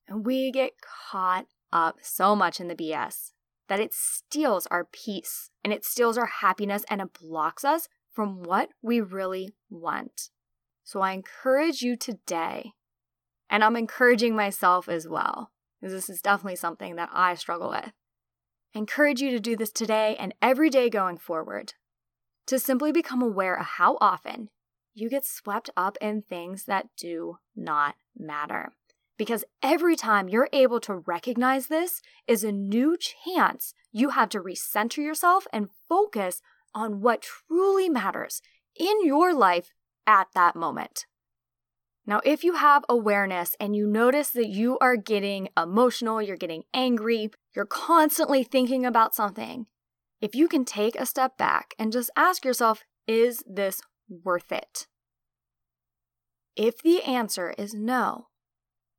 And 0.06 0.26
we 0.26 0.50
get 0.50 0.72
caught 1.10 1.46
up 1.72 1.96
so 2.02 2.36
much 2.36 2.60
in 2.60 2.68
the 2.68 2.74
BS 2.74 3.32
that 3.68 3.80
it 3.80 3.92
steals 3.92 4.66
our 4.68 4.84
peace 4.84 5.50
and 5.64 5.72
it 5.72 5.84
steals 5.84 6.16
our 6.18 6.26
happiness 6.26 6.84
and 6.88 7.00
it 7.00 7.12
blocks 7.18 7.64
us 7.64 7.88
from 8.12 8.42
what 8.42 8.68
we 8.82 9.00
really 9.00 9.54
want. 9.68 10.30
So 10.84 11.00
I 11.00 11.12
encourage 11.12 11.82
you 11.82 11.96
today, 11.96 12.72
and 13.50 13.62
I'm 13.62 13.76
encouraging 13.76 14.34
myself 14.34 14.88
as 14.88 15.08
well, 15.08 15.50
because 15.80 15.92
this 15.92 16.10
is 16.10 16.22
definitely 16.22 16.56
something 16.56 16.96
that 16.96 17.10
I 17.12 17.34
struggle 17.34 17.70
with. 17.70 17.92
I 18.74 18.78
encourage 18.78 19.20
you 19.20 19.30
to 19.30 19.40
do 19.40 19.56
this 19.56 19.70
today 19.70 20.16
and 20.18 20.34
every 20.42 20.70
day 20.70 20.90
going 20.90 21.18
forward, 21.18 21.74
to 22.46 22.58
simply 22.58 22.92
become 22.92 23.22
aware 23.22 23.58
of 23.58 23.66
how 23.66 23.98
often 24.00 24.50
you 24.94 25.10
get 25.10 25.24
swept 25.24 25.70
up 25.76 25.98
in 26.00 26.22
things 26.22 26.64
that 26.64 26.88
do 26.96 27.38
not 27.54 27.96
matter. 28.16 28.72
Because 29.18 29.44
every 29.62 29.96
time 29.96 30.28
you're 30.28 30.48
able 30.52 30.80
to 30.80 31.02
recognize 31.06 31.68
this 31.68 32.02
is 32.26 32.44
a 32.44 32.52
new 32.52 32.96
chance 32.98 33.72
you 33.92 34.10
have 34.10 34.28
to 34.30 34.40
recenter 34.40 34.98
yourself 34.98 35.46
and 35.52 35.70
focus 35.88 36.42
on 36.74 37.00
what 37.00 37.22
truly 37.22 37.88
matters 37.88 38.42
in 38.78 39.04
your 39.04 39.32
life 39.34 39.72
at 40.06 40.28
that 40.34 40.54
moment. 40.54 41.06
Now, 42.06 42.20
if 42.24 42.44
you 42.44 42.54
have 42.54 42.84
awareness 42.88 43.56
and 43.58 43.74
you 43.74 43.86
notice 43.86 44.30
that 44.30 44.48
you 44.48 44.78
are 44.78 44.96
getting 44.96 45.48
emotional, 45.56 46.22
you're 46.22 46.36
getting 46.36 46.62
angry, 46.72 47.30
you're 47.54 47.66
constantly 47.66 48.44
thinking 48.44 48.86
about 48.86 49.14
something, 49.14 49.66
if 50.20 50.34
you 50.34 50.46
can 50.46 50.64
take 50.64 50.94
a 50.94 51.04
step 51.04 51.36
back 51.36 51.74
and 51.78 51.92
just 51.92 52.10
ask 52.16 52.44
yourself, 52.44 52.84
is 53.08 53.42
this 53.46 53.82
worth 54.08 54.52
it? 54.52 54.86
If 56.54 56.80
the 56.80 57.02
answer 57.02 57.54
is 57.58 57.74
no, 57.74 58.28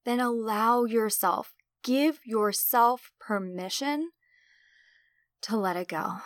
then 0.05 0.19
allow 0.19 0.83
yourself, 0.83 1.53
give 1.83 2.19
yourself 2.25 3.11
permission 3.19 4.09
to 5.43 5.57
let 5.57 5.77
it 5.77 5.87
go. 5.87 6.17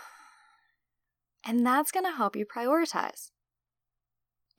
And 1.45 1.65
that's 1.65 1.91
going 1.91 2.05
to 2.05 2.15
help 2.15 2.35
you 2.35 2.45
prioritize. 2.45 3.31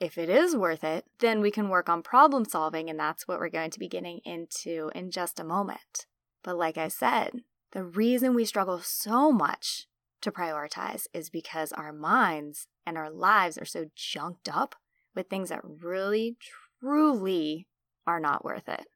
If 0.02 0.18
it 0.18 0.28
is 0.28 0.56
worth 0.56 0.82
it, 0.82 1.04
then 1.20 1.40
we 1.40 1.52
can 1.52 1.68
work 1.68 1.88
on 1.88 2.02
problem 2.02 2.44
solving, 2.44 2.90
and 2.90 2.98
that's 2.98 3.28
what 3.28 3.38
we're 3.38 3.48
going 3.48 3.70
to 3.70 3.78
be 3.78 3.86
getting 3.86 4.18
into 4.24 4.90
in 4.96 5.12
just 5.12 5.38
a 5.38 5.44
moment. 5.44 6.06
But 6.42 6.58
like 6.58 6.76
I 6.76 6.88
said, 6.88 7.42
the 7.70 7.84
reason 7.84 8.34
we 8.34 8.44
struggle 8.44 8.80
so 8.80 9.30
much 9.30 9.86
to 10.22 10.32
prioritize 10.32 11.06
is 11.14 11.30
because 11.30 11.70
our 11.70 11.92
minds 11.92 12.66
and 12.84 12.98
our 12.98 13.10
lives 13.10 13.56
are 13.56 13.64
so 13.64 13.90
junked 13.94 14.48
up 14.48 14.74
with 15.14 15.28
things 15.28 15.50
that 15.50 15.60
really, 15.62 16.36
truly 16.80 17.68
are 18.04 18.18
not 18.18 18.44
worth 18.44 18.68
it. 18.68 18.86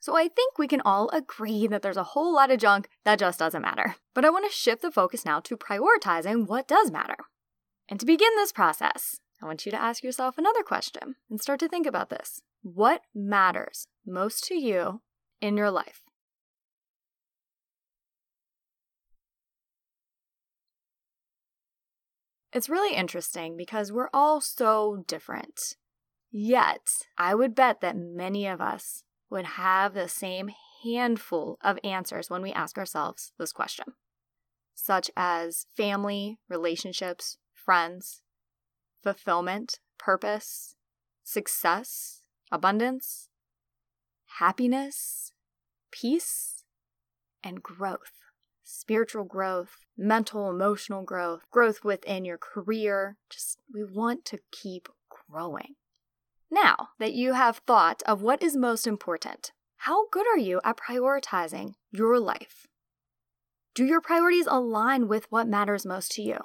So 0.00 0.16
I 0.16 0.28
think 0.28 0.56
we 0.56 0.66
can 0.66 0.80
all 0.80 1.10
agree 1.10 1.66
that 1.66 1.82
there's 1.82 1.98
a 1.98 2.04
whole 2.14 2.32
lot 2.32 2.50
of 2.50 2.58
junk 2.58 2.88
that 3.04 3.18
just 3.18 3.38
doesn't 3.38 3.60
matter. 3.60 3.96
But 4.14 4.24
I 4.24 4.30
want 4.30 4.50
to 4.50 4.56
shift 4.56 4.80
the 4.80 4.90
focus 4.90 5.26
now 5.26 5.40
to 5.40 5.58
prioritizing 5.58 6.46
what 6.46 6.66
does 6.66 6.90
matter. 6.90 7.18
And 7.86 8.00
to 8.00 8.06
begin 8.06 8.30
this 8.36 8.50
process, 8.50 9.20
I 9.42 9.46
want 9.46 9.66
you 9.66 9.72
to 9.72 9.80
ask 9.80 10.02
yourself 10.02 10.38
another 10.38 10.62
question 10.62 11.16
and 11.28 11.40
start 11.40 11.60
to 11.60 11.68
think 11.68 11.86
about 11.86 12.10
this. 12.10 12.40
What 12.62 13.02
matters 13.14 13.86
most 14.06 14.44
to 14.44 14.54
you 14.54 15.02
in 15.40 15.56
your 15.56 15.70
life? 15.70 16.00
It's 22.52 22.70
really 22.70 22.96
interesting 22.96 23.56
because 23.56 23.92
we're 23.92 24.08
all 24.14 24.40
so 24.40 25.04
different. 25.06 25.76
Yet, 26.30 27.02
I 27.18 27.34
would 27.34 27.54
bet 27.54 27.82
that 27.82 27.96
many 27.96 28.46
of 28.46 28.62
us 28.62 29.04
would 29.28 29.44
have 29.44 29.92
the 29.92 30.08
same 30.08 30.50
handful 30.82 31.58
of 31.62 31.78
answers 31.84 32.30
when 32.30 32.40
we 32.40 32.52
ask 32.52 32.78
ourselves 32.78 33.32
this 33.38 33.52
question, 33.52 33.88
such 34.74 35.10
as 35.16 35.66
family, 35.76 36.38
relationships, 36.48 37.36
friends, 37.52 38.22
fulfillment, 39.06 39.78
purpose, 39.98 40.74
success, 41.22 42.22
abundance, 42.50 43.28
happiness, 44.40 45.30
peace, 45.92 46.64
and 47.44 47.62
growth 47.62 48.12
spiritual 48.66 49.22
growth, 49.22 49.78
mental, 49.96 50.50
emotional 50.50 51.04
growth, 51.04 51.42
growth 51.52 51.84
within 51.84 52.24
your 52.24 52.36
career. 52.36 53.16
Just 53.30 53.58
we 53.72 53.84
want 53.84 54.24
to 54.24 54.40
keep 54.50 54.88
growing. 55.08 55.76
Now 56.50 56.88
that 56.98 57.12
you 57.12 57.34
have 57.34 57.60
thought 57.66 58.02
of 58.06 58.22
what 58.22 58.42
is 58.42 58.56
most 58.56 58.86
important, 58.86 59.52
how 59.76 60.08
good 60.08 60.26
are 60.26 60.38
you 60.38 60.60
at 60.64 60.78
prioritizing 60.78 61.74
your 61.92 62.18
life? 62.18 62.66
Do 63.72 63.84
your 63.84 64.00
priorities 64.00 64.48
align 64.48 65.06
with 65.06 65.30
what 65.30 65.46
matters 65.46 65.86
most 65.86 66.10
to 66.12 66.22
you? 66.22 66.38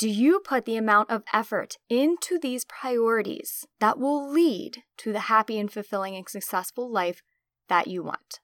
Do 0.00 0.08
you 0.08 0.40
put 0.40 0.64
the 0.64 0.78
amount 0.78 1.10
of 1.10 1.24
effort 1.30 1.76
into 1.90 2.38
these 2.38 2.64
priorities 2.64 3.66
that 3.80 3.98
will 3.98 4.32
lead 4.32 4.78
to 4.96 5.12
the 5.12 5.28
happy 5.28 5.58
and 5.58 5.70
fulfilling 5.70 6.16
and 6.16 6.26
successful 6.26 6.90
life 6.90 7.22
that 7.68 7.86
you 7.86 8.02
want? 8.02 8.40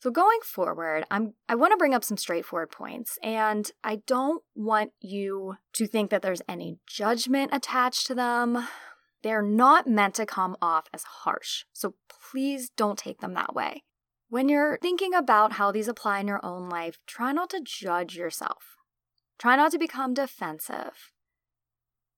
So 0.00 0.10
going 0.10 0.40
forward, 0.44 1.06
I'm 1.10 1.36
I 1.48 1.54
want 1.54 1.72
to 1.72 1.78
bring 1.78 1.94
up 1.94 2.04
some 2.04 2.18
straightforward 2.18 2.70
points 2.70 3.18
and 3.22 3.70
I 3.82 4.02
don't 4.06 4.42
want 4.54 4.90
you 5.00 5.56
to 5.72 5.86
think 5.86 6.10
that 6.10 6.20
there's 6.20 6.42
any 6.46 6.76
judgment 6.86 7.54
attached 7.54 8.06
to 8.08 8.14
them. 8.14 8.68
They're 9.22 9.40
not 9.40 9.86
meant 9.86 10.16
to 10.16 10.26
come 10.26 10.54
off 10.60 10.84
as 10.92 11.02
harsh. 11.04 11.64
So 11.72 11.94
please 12.10 12.68
don't 12.76 12.98
take 12.98 13.20
them 13.22 13.32
that 13.32 13.54
way. 13.54 13.84
When 14.30 14.50
you're 14.50 14.78
thinking 14.82 15.14
about 15.14 15.54
how 15.54 15.72
these 15.72 15.88
apply 15.88 16.20
in 16.20 16.28
your 16.28 16.44
own 16.44 16.68
life, 16.68 16.98
try 17.06 17.32
not 17.32 17.48
to 17.50 17.62
judge 17.64 18.14
yourself. 18.14 18.76
Try 19.38 19.56
not 19.56 19.72
to 19.72 19.78
become 19.78 20.12
defensive. 20.12 21.12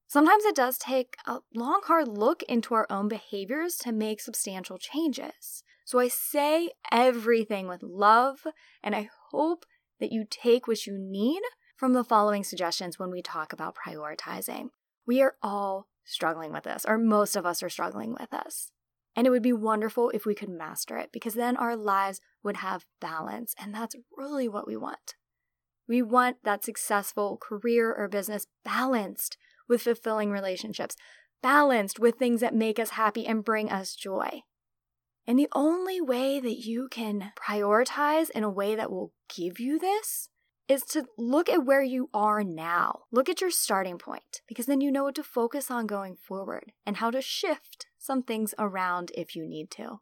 Sometimes 0.07 0.43
it 0.43 0.55
does 0.55 0.77
take 0.77 1.15
a 1.25 1.39
long, 1.55 1.81
hard 1.85 2.09
look 2.09 2.43
into 2.43 2.73
our 2.73 2.85
own 2.89 3.07
behaviors 3.07 3.77
to 3.77 3.93
make 3.93 4.19
substantial 4.19 4.77
changes. 4.77 5.63
So 5.85 5.99
I 5.99 6.09
say 6.09 6.71
everything 6.91 7.69
with 7.69 7.81
love, 7.81 8.45
and 8.83 8.93
I 8.93 9.09
hope 9.31 9.65
that 10.01 10.11
you 10.11 10.25
take 10.29 10.67
what 10.67 10.85
you 10.85 10.97
need 10.97 11.41
from 11.77 11.93
the 11.93 12.03
following 12.03 12.43
suggestions 12.43 12.99
when 12.99 13.09
we 13.09 13.21
talk 13.21 13.53
about 13.53 13.75
prioritizing. 13.75 14.71
We 15.07 15.21
are 15.21 15.35
all 15.41 15.87
struggling 16.03 16.51
with 16.51 16.63
this, 16.63 16.85
or 16.85 16.97
most 16.97 17.37
of 17.37 17.45
us 17.45 17.63
are 17.63 17.69
struggling 17.69 18.11
with 18.11 18.31
this. 18.31 18.73
And 19.15 19.27
it 19.27 19.29
would 19.29 19.43
be 19.43 19.53
wonderful 19.53 20.09
if 20.11 20.25
we 20.25 20.35
could 20.35 20.49
master 20.49 20.97
it 20.97 21.11
because 21.11 21.33
then 21.33 21.57
our 21.57 21.75
lives 21.75 22.21
would 22.43 22.57
have 22.57 22.85
balance. 22.99 23.53
And 23.59 23.73
that's 23.73 23.95
really 24.15 24.47
what 24.47 24.67
we 24.67 24.77
want. 24.77 25.15
We 25.87 26.01
want 26.01 26.37
that 26.43 26.63
successful 26.63 27.37
career 27.41 27.93
or 27.93 28.07
business 28.07 28.47
balanced 28.63 29.37
with 29.67 29.81
fulfilling 29.81 30.31
relationships, 30.31 30.95
balanced 31.43 31.99
with 31.99 32.15
things 32.15 32.39
that 32.39 32.55
make 32.55 32.79
us 32.79 32.91
happy 32.91 33.25
and 33.25 33.43
bring 33.43 33.69
us 33.69 33.95
joy. 33.95 34.43
And 35.27 35.37
the 35.37 35.49
only 35.53 35.99
way 35.99 36.39
that 36.39 36.65
you 36.65 36.87
can 36.89 37.31
prioritize 37.37 38.29
in 38.29 38.43
a 38.43 38.49
way 38.49 38.75
that 38.75 38.91
will 38.91 39.11
give 39.33 39.59
you 39.59 39.77
this 39.77 40.29
is 40.67 40.83
to 40.83 41.05
look 41.17 41.49
at 41.49 41.65
where 41.65 41.83
you 41.83 42.09
are 42.13 42.43
now. 42.43 43.01
Look 43.11 43.27
at 43.27 43.41
your 43.41 43.51
starting 43.51 43.97
point, 43.97 44.41
because 44.47 44.67
then 44.67 44.79
you 44.79 44.91
know 44.91 45.03
what 45.03 45.15
to 45.15 45.23
focus 45.23 45.69
on 45.69 45.85
going 45.85 46.15
forward 46.15 46.71
and 46.85 46.97
how 46.97 47.11
to 47.11 47.21
shift 47.21 47.87
some 48.01 48.23
things 48.23 48.55
around 48.57 49.11
if 49.15 49.35
you 49.35 49.47
need 49.47 49.69
to. 49.71 49.99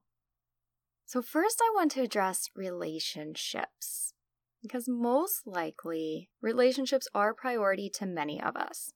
So, 1.05 1.21
first, 1.21 1.59
I 1.61 1.71
want 1.75 1.91
to 1.91 2.01
address 2.01 2.49
relationships, 2.55 4.13
because 4.61 4.87
most 4.87 5.45
likely 5.45 6.29
relationships 6.41 7.07
are 7.13 7.33
priority 7.33 7.89
to 7.95 8.05
many 8.05 8.41
of 8.41 8.55
us. 8.55 8.91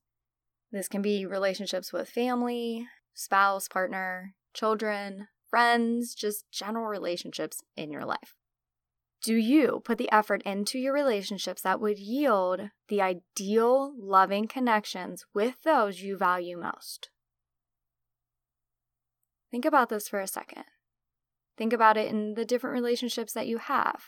This 0.71 0.87
can 0.87 1.01
be 1.01 1.25
relationships 1.25 1.91
with 1.91 2.09
family, 2.09 2.87
spouse, 3.13 3.67
partner, 3.67 4.35
children, 4.53 5.27
friends, 5.49 6.15
just 6.15 6.45
general 6.51 6.85
relationships 6.85 7.61
in 7.75 7.91
your 7.91 8.05
life. 8.05 8.35
Do 9.23 9.35
you 9.35 9.81
put 9.83 9.97
the 9.97 10.11
effort 10.11 10.41
into 10.43 10.79
your 10.79 10.93
relationships 10.93 11.61
that 11.61 11.79
would 11.79 11.97
yield 11.97 12.69
the 12.89 13.01
ideal 13.01 13.93
loving 13.97 14.47
connections 14.47 15.25
with 15.33 15.55
those 15.63 16.01
you 16.01 16.17
value 16.17 16.57
most? 16.57 17.09
Think 19.53 19.65
about 19.65 19.89
this 19.89 20.07
for 20.07 20.19
a 20.19 20.25
second. 20.25 20.63
Think 21.59 21.73
about 21.73 21.95
it 21.95 22.07
in 22.07 22.33
the 22.33 22.43
different 22.43 22.73
relationships 22.73 23.33
that 23.33 23.45
you 23.45 23.59
have. 23.59 24.05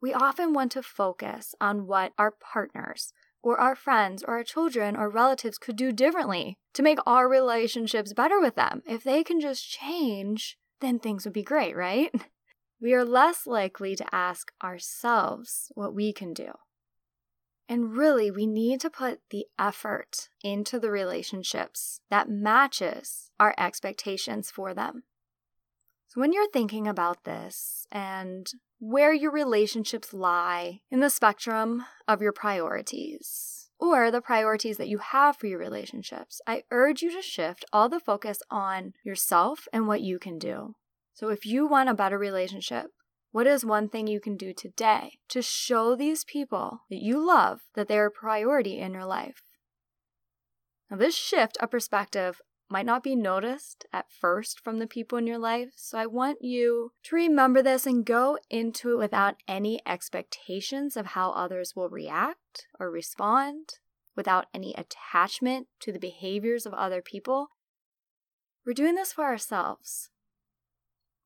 We 0.00 0.14
often 0.14 0.52
want 0.52 0.70
to 0.72 0.82
focus 0.84 1.56
on 1.60 1.88
what 1.88 2.12
our 2.16 2.30
partners 2.30 3.12
or 3.42 3.58
our 3.58 3.74
friends 3.74 4.22
or 4.22 4.34
our 4.34 4.44
children 4.44 4.94
or 4.94 5.10
relatives 5.10 5.58
could 5.58 5.74
do 5.74 5.90
differently 5.90 6.56
to 6.74 6.84
make 6.84 7.00
our 7.04 7.28
relationships 7.28 8.12
better 8.12 8.38
with 8.38 8.54
them. 8.54 8.80
If 8.86 9.02
they 9.02 9.24
can 9.24 9.40
just 9.40 9.68
change, 9.68 10.56
then 10.80 11.00
things 11.00 11.24
would 11.24 11.34
be 11.34 11.42
great, 11.42 11.76
right? 11.76 12.14
We 12.80 12.92
are 12.92 13.04
less 13.04 13.46
likely 13.46 13.96
to 13.96 14.14
ask 14.14 14.52
ourselves 14.62 15.72
what 15.74 15.94
we 15.94 16.12
can 16.12 16.34
do. 16.34 16.52
And 17.68 17.96
really, 17.96 18.30
we 18.30 18.46
need 18.46 18.80
to 18.80 18.90
put 18.90 19.20
the 19.30 19.46
effort 19.58 20.28
into 20.42 20.78
the 20.78 20.90
relationships 20.90 22.00
that 22.10 22.28
matches 22.28 23.30
our 23.40 23.54
expectations 23.56 24.50
for 24.50 24.74
them. 24.74 25.04
So, 26.08 26.20
when 26.20 26.32
you're 26.32 26.50
thinking 26.50 26.86
about 26.86 27.24
this 27.24 27.86
and 27.90 28.46
where 28.78 29.14
your 29.14 29.32
relationships 29.32 30.12
lie 30.12 30.80
in 30.90 31.00
the 31.00 31.08
spectrum 31.08 31.84
of 32.06 32.20
your 32.20 32.32
priorities 32.32 33.70
or 33.80 34.10
the 34.10 34.20
priorities 34.20 34.76
that 34.76 34.88
you 34.88 34.98
have 34.98 35.36
for 35.36 35.46
your 35.46 35.58
relationships, 35.58 36.40
I 36.46 36.64
urge 36.70 37.02
you 37.02 37.10
to 37.12 37.22
shift 37.22 37.64
all 37.72 37.88
the 37.88 37.98
focus 37.98 38.38
on 38.50 38.92
yourself 39.02 39.66
and 39.72 39.88
what 39.88 40.02
you 40.02 40.18
can 40.18 40.38
do. 40.38 40.74
So, 41.14 41.30
if 41.30 41.46
you 41.46 41.66
want 41.66 41.88
a 41.88 41.94
better 41.94 42.18
relationship, 42.18 42.90
what 43.34 43.48
is 43.48 43.64
one 43.64 43.88
thing 43.88 44.06
you 44.06 44.20
can 44.20 44.36
do 44.36 44.52
today 44.52 45.18
to 45.28 45.42
show 45.42 45.96
these 45.96 46.22
people 46.22 46.82
that 46.88 47.02
you 47.02 47.18
love 47.18 47.62
that 47.74 47.88
they're 47.88 48.06
a 48.06 48.10
priority 48.12 48.78
in 48.78 48.94
your 48.94 49.04
life? 49.04 49.42
Now, 50.88 50.98
this 50.98 51.16
shift 51.16 51.56
of 51.56 51.72
perspective 51.72 52.40
might 52.70 52.86
not 52.86 53.02
be 53.02 53.16
noticed 53.16 53.86
at 53.92 54.06
first 54.08 54.60
from 54.60 54.78
the 54.78 54.86
people 54.86 55.18
in 55.18 55.26
your 55.26 55.40
life. 55.40 55.70
So 55.74 55.98
I 55.98 56.06
want 56.06 56.42
you 56.42 56.92
to 57.02 57.16
remember 57.16 57.60
this 57.60 57.86
and 57.86 58.06
go 58.06 58.38
into 58.50 58.92
it 58.92 58.98
without 58.98 59.34
any 59.48 59.80
expectations 59.84 60.96
of 60.96 61.06
how 61.06 61.32
others 61.32 61.72
will 61.74 61.88
react 61.88 62.68
or 62.78 62.88
respond, 62.88 63.80
without 64.14 64.46
any 64.54 64.74
attachment 64.74 65.66
to 65.80 65.90
the 65.90 65.98
behaviors 65.98 66.66
of 66.66 66.74
other 66.74 67.02
people. 67.02 67.48
We're 68.64 68.74
doing 68.74 68.94
this 68.94 69.12
for 69.12 69.24
ourselves. 69.24 70.10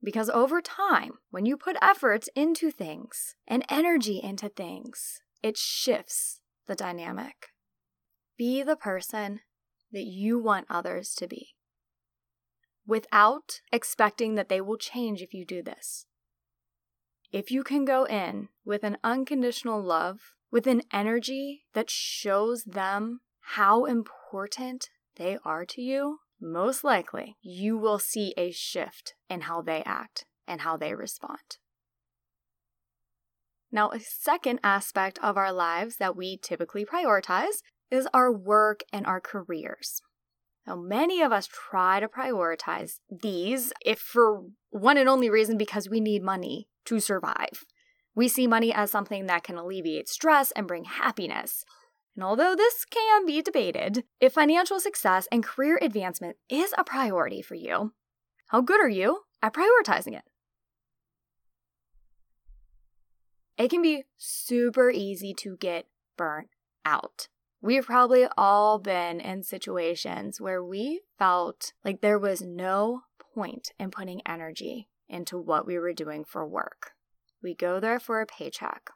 Because 0.03 0.31
over 0.31 0.61
time, 0.61 1.15
when 1.31 1.45
you 1.45 1.57
put 1.57 1.77
efforts 1.83 2.29
into 2.35 2.71
things 2.71 3.35
and 3.47 3.65
energy 3.69 4.21
into 4.23 4.49
things, 4.49 5.21
it 5.43 5.57
shifts 5.57 6.41
the 6.67 6.75
dynamic. 6.75 7.49
Be 8.37 8.63
the 8.63 8.77
person 8.77 9.41
that 9.93 10.05
you 10.05 10.39
want 10.39 10.67
others 10.71 11.15
to 11.17 11.27
be 11.27 11.55
without 12.89 13.61
expecting 13.71 14.35
that 14.35 14.49
they 14.49 14.61
will 14.61 14.79
change 14.79 15.21
if 15.21 15.35
you 15.35 15.45
do 15.45 15.63
this. 15.63 16.07
If 17.31 17.51
you 17.51 17.63
can 17.63 17.85
go 17.85 18.05
in 18.05 18.49
with 18.65 18.83
an 18.83 18.97
unconditional 19.05 19.83
love, 19.83 20.35
with 20.51 20.67
an 20.67 20.83
energy 20.91 21.65
that 21.75 21.91
shows 21.91 22.65
them 22.65 23.21
how 23.41 23.85
important 23.85 24.89
they 25.17 25.37
are 25.45 25.67
to 25.67 25.83
you, 25.83 26.21
most 26.41 26.85
likely 26.85 27.37
you 27.43 27.77
will 27.77 27.99
see 27.99 28.35
a 28.37 28.51
shift 28.51 29.15
in 29.29 29.43
how 29.43 29.63
they 29.63 29.83
act 29.85 30.25
and 30.47 30.63
how 30.63 30.77
they 30.77 30.95
respond. 30.95 31.59
Now, 33.71 33.91
a 33.91 34.01
second 34.01 34.61
aspect 34.65 35.19
of 35.23 35.37
our 35.37 35.53
lives 35.53 35.97
that 35.97 36.17
we 36.17 36.39
typically 36.39 36.87
prioritize 36.87 37.63
is 37.91 38.09
our 38.15 38.33
work 38.33 38.81
and 38.93 39.07
our 39.07 39.21
careers. 39.21 40.01
Now, 40.67 40.77
many 40.77 41.23
of 41.23 41.33
us 41.33 41.47
try 41.47 42.01
to 42.01 42.09
prioritize 42.09 42.99
these 43.11 43.73
if 43.85 43.99
for 43.99 44.43
one 44.71 44.99
and 44.99 45.09
only 45.09 45.31
reason 45.31 45.57
because 45.57 45.89
we 45.89 46.01
need 46.01 46.23
money 46.23 46.69
to 46.87 47.01
survive. 47.01 47.65
We 48.15 48.29
see 48.29 48.47
money 48.47 48.73
as 48.73 48.91
something 48.91 49.27
that 49.27 49.45
can 49.45 49.57
alleviate 49.57 50.09
stress 50.09 50.51
and 50.53 50.67
bring 50.67 50.85
happiness. 50.85 51.65
And 52.19 52.25
although 52.25 52.57
this 52.57 52.85
can 52.85 53.27
be 53.27 53.41
debated, 53.43 54.03
if 54.21 54.33
financial 54.33 54.81
success 54.81 55.29
and 55.31 55.45
career 55.45 55.79
advancement 55.81 56.37
is 56.49 56.75
a 56.77 56.83
priority 56.83 57.41
for 57.41 57.55
you, 57.55 57.93
how 58.49 58.61
good 58.61 58.81
are 58.81 58.89
you 58.89 59.21
at 59.41 59.55
prioritizing 59.55 60.17
it? 60.17 60.25
It 63.57 63.71
can 63.71 63.83
be 63.83 64.03
super 64.17 64.91
easy 64.91 65.33
to 65.35 65.57
get 65.59 65.87
burnt 66.17 66.49
out. 66.85 67.29
We've 67.61 67.87
probably 67.87 68.27
all 68.37 68.81
been 68.81 69.21
in 69.21 69.45
situations 69.45 70.41
where 70.41 70.65
we 70.65 71.03
felt 71.21 71.73
like 71.85 72.01
there 72.01 72.19
was 72.19 72.43
no 72.43 73.03
point 73.33 73.71
in 73.79 73.93
putting 73.93 74.23
energy 74.27 74.89
into 75.09 75.39
what 75.39 75.69
we 75.69 75.79
were 75.79 75.93
doing 75.93 76.25
for 76.25 76.45
work. 76.45 76.95
We 77.41 77.55
go 77.55 77.79
there 77.79 78.01
for 78.01 78.21
a 78.21 78.27
paycheck. 78.27 78.91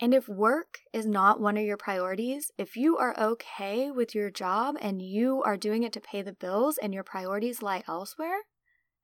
And 0.00 0.14
if 0.14 0.28
work 0.28 0.80
is 0.92 1.06
not 1.06 1.40
one 1.40 1.56
of 1.56 1.64
your 1.64 1.76
priorities, 1.76 2.52
if 2.56 2.76
you 2.76 2.96
are 2.98 3.18
okay 3.18 3.90
with 3.90 4.14
your 4.14 4.30
job 4.30 4.76
and 4.80 5.02
you 5.02 5.42
are 5.42 5.56
doing 5.56 5.82
it 5.82 5.92
to 5.94 6.00
pay 6.00 6.22
the 6.22 6.32
bills 6.32 6.78
and 6.78 6.94
your 6.94 7.02
priorities 7.02 7.62
lie 7.62 7.82
elsewhere, 7.88 8.42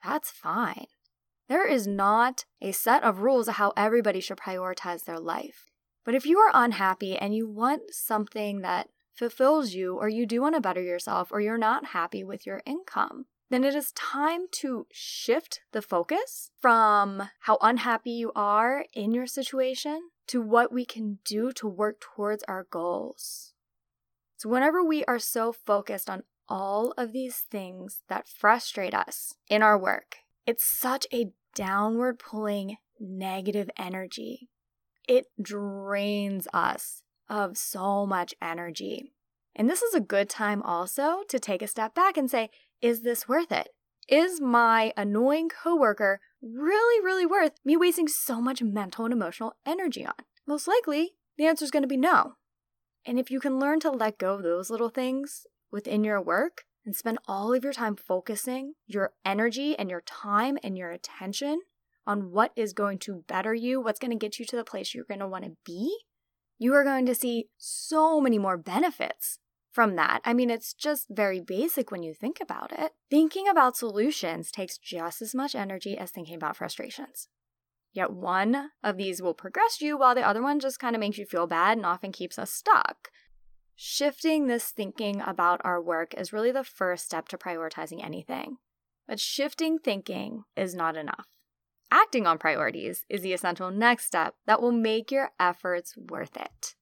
that's 0.04 0.30
fine. 0.30 0.86
There 1.48 1.66
is 1.66 1.86
not 1.86 2.44
a 2.60 2.72
set 2.72 3.02
of 3.02 3.20
rules 3.20 3.48
of 3.48 3.56
how 3.56 3.72
everybody 3.76 4.20
should 4.20 4.38
prioritize 4.38 5.04
their 5.04 5.18
life. 5.18 5.66
But 6.04 6.14
if 6.14 6.26
you 6.26 6.38
are 6.38 6.50
unhappy 6.54 7.16
and 7.16 7.34
you 7.34 7.48
want 7.48 7.82
something 7.92 8.60
that 8.60 8.88
fulfills 9.14 9.72
you, 9.74 9.96
or 9.96 10.08
you 10.08 10.26
do 10.26 10.42
want 10.42 10.54
to 10.54 10.60
better 10.60 10.82
yourself, 10.82 11.30
or 11.30 11.40
you're 11.40 11.58
not 11.58 11.86
happy 11.86 12.24
with 12.24 12.46
your 12.46 12.62
income, 12.66 13.26
then 13.50 13.64
it 13.64 13.74
is 13.74 13.92
time 13.92 14.46
to 14.60 14.86
shift 14.92 15.60
the 15.72 15.82
focus 15.82 16.50
from 16.60 17.30
how 17.40 17.58
unhappy 17.60 18.10
you 18.10 18.32
are 18.34 18.86
in 18.92 19.14
your 19.14 19.26
situation 19.26 20.10
to 20.28 20.40
what 20.40 20.72
we 20.72 20.84
can 20.84 21.18
do 21.24 21.52
to 21.52 21.68
work 21.68 22.00
towards 22.00 22.42
our 22.44 22.66
goals. 22.70 23.52
So, 24.36 24.48
whenever 24.48 24.82
we 24.82 25.04
are 25.04 25.18
so 25.18 25.52
focused 25.52 26.10
on 26.10 26.22
all 26.48 26.92
of 26.98 27.12
these 27.12 27.38
things 27.38 28.02
that 28.08 28.28
frustrate 28.28 28.94
us 28.94 29.34
in 29.48 29.62
our 29.62 29.78
work, 29.78 30.16
it's 30.46 30.64
such 30.64 31.06
a 31.12 31.30
downward 31.54 32.18
pulling 32.18 32.76
negative 32.98 33.70
energy. 33.78 34.48
It 35.08 35.26
drains 35.40 36.48
us 36.52 37.02
of 37.28 37.56
so 37.56 38.06
much 38.06 38.34
energy. 38.42 39.12
And 39.54 39.70
this 39.70 39.82
is 39.82 39.94
a 39.94 40.00
good 40.00 40.28
time 40.28 40.62
also 40.62 41.22
to 41.28 41.38
take 41.38 41.62
a 41.62 41.66
step 41.68 41.94
back 41.94 42.16
and 42.16 42.30
say, 42.30 42.50
is 42.80 43.02
this 43.02 43.28
worth 43.28 43.52
it? 43.52 43.68
Is 44.08 44.40
my 44.40 44.92
annoying 44.96 45.48
coworker 45.48 46.20
really, 46.44 47.04
really 47.04 47.26
worth 47.26 47.52
me 47.64 47.76
wasting 47.76 48.08
so 48.08 48.40
much 48.40 48.62
mental 48.62 49.04
and 49.04 49.12
emotional 49.14 49.54
energy 49.64 50.04
on? 50.04 50.14
Most 50.46 50.68
likely, 50.68 51.12
the 51.38 51.46
answer 51.46 51.64
is 51.64 51.70
going 51.70 51.82
to 51.82 51.88
be 51.88 51.96
no. 51.96 52.34
And 53.06 53.18
if 53.18 53.30
you 53.30 53.40
can 53.40 53.58
learn 53.58 53.80
to 53.80 53.90
let 53.90 54.18
go 54.18 54.34
of 54.34 54.42
those 54.42 54.70
little 54.70 54.88
things 54.88 55.46
within 55.70 56.04
your 56.04 56.20
work 56.20 56.64
and 56.84 56.94
spend 56.94 57.18
all 57.26 57.52
of 57.54 57.64
your 57.64 57.72
time 57.72 57.96
focusing 57.96 58.74
your 58.86 59.12
energy 59.24 59.76
and 59.78 59.90
your 59.90 60.02
time 60.02 60.58
and 60.62 60.76
your 60.76 60.90
attention 60.90 61.62
on 62.06 62.30
what 62.30 62.52
is 62.56 62.72
going 62.72 62.98
to 62.98 63.24
better 63.26 63.54
you, 63.54 63.80
what's 63.80 63.98
going 63.98 64.10
to 64.10 64.16
get 64.16 64.38
you 64.38 64.44
to 64.44 64.56
the 64.56 64.64
place 64.64 64.94
you're 64.94 65.04
going 65.04 65.20
to 65.20 65.26
want 65.26 65.44
to 65.44 65.56
be, 65.64 65.96
you 66.58 66.74
are 66.74 66.84
going 66.84 67.06
to 67.06 67.14
see 67.14 67.46
so 67.56 68.20
many 68.20 68.38
more 68.38 68.58
benefits 68.58 69.38
from 69.74 69.96
that. 69.96 70.20
I 70.24 70.32
mean, 70.34 70.50
it's 70.50 70.72
just 70.72 71.08
very 71.10 71.40
basic 71.40 71.90
when 71.90 72.04
you 72.04 72.14
think 72.14 72.38
about 72.40 72.72
it. 72.72 72.92
Thinking 73.10 73.48
about 73.48 73.76
solutions 73.76 74.52
takes 74.52 74.78
just 74.78 75.20
as 75.20 75.34
much 75.34 75.56
energy 75.56 75.98
as 75.98 76.12
thinking 76.12 76.36
about 76.36 76.56
frustrations. 76.56 77.28
Yet 77.92 78.12
one 78.12 78.70
of 78.82 78.96
these 78.96 79.20
will 79.20 79.34
progress 79.34 79.80
you 79.80 79.98
while 79.98 80.14
the 80.14 80.26
other 80.26 80.42
one 80.42 80.60
just 80.60 80.78
kind 80.78 80.94
of 80.94 81.00
makes 81.00 81.18
you 81.18 81.26
feel 81.26 81.48
bad 81.48 81.76
and 81.76 81.84
often 81.84 82.12
keeps 82.12 82.38
us 82.38 82.52
stuck. 82.52 83.10
Shifting 83.74 84.46
this 84.46 84.70
thinking 84.70 85.20
about 85.20 85.60
our 85.64 85.82
work 85.82 86.14
is 86.14 86.32
really 86.32 86.52
the 86.52 86.62
first 86.62 87.04
step 87.04 87.26
to 87.28 87.38
prioritizing 87.38 88.04
anything. 88.04 88.58
But 89.08 89.18
shifting 89.18 89.78
thinking 89.80 90.44
is 90.56 90.74
not 90.74 90.96
enough. 90.96 91.26
Acting 91.90 92.26
on 92.26 92.38
priorities 92.38 93.04
is 93.08 93.22
the 93.22 93.32
essential 93.32 93.70
next 93.70 94.06
step 94.06 94.34
that 94.46 94.62
will 94.62 94.72
make 94.72 95.10
your 95.10 95.30
efforts 95.40 95.96
worth 95.96 96.36
it. 96.36 96.74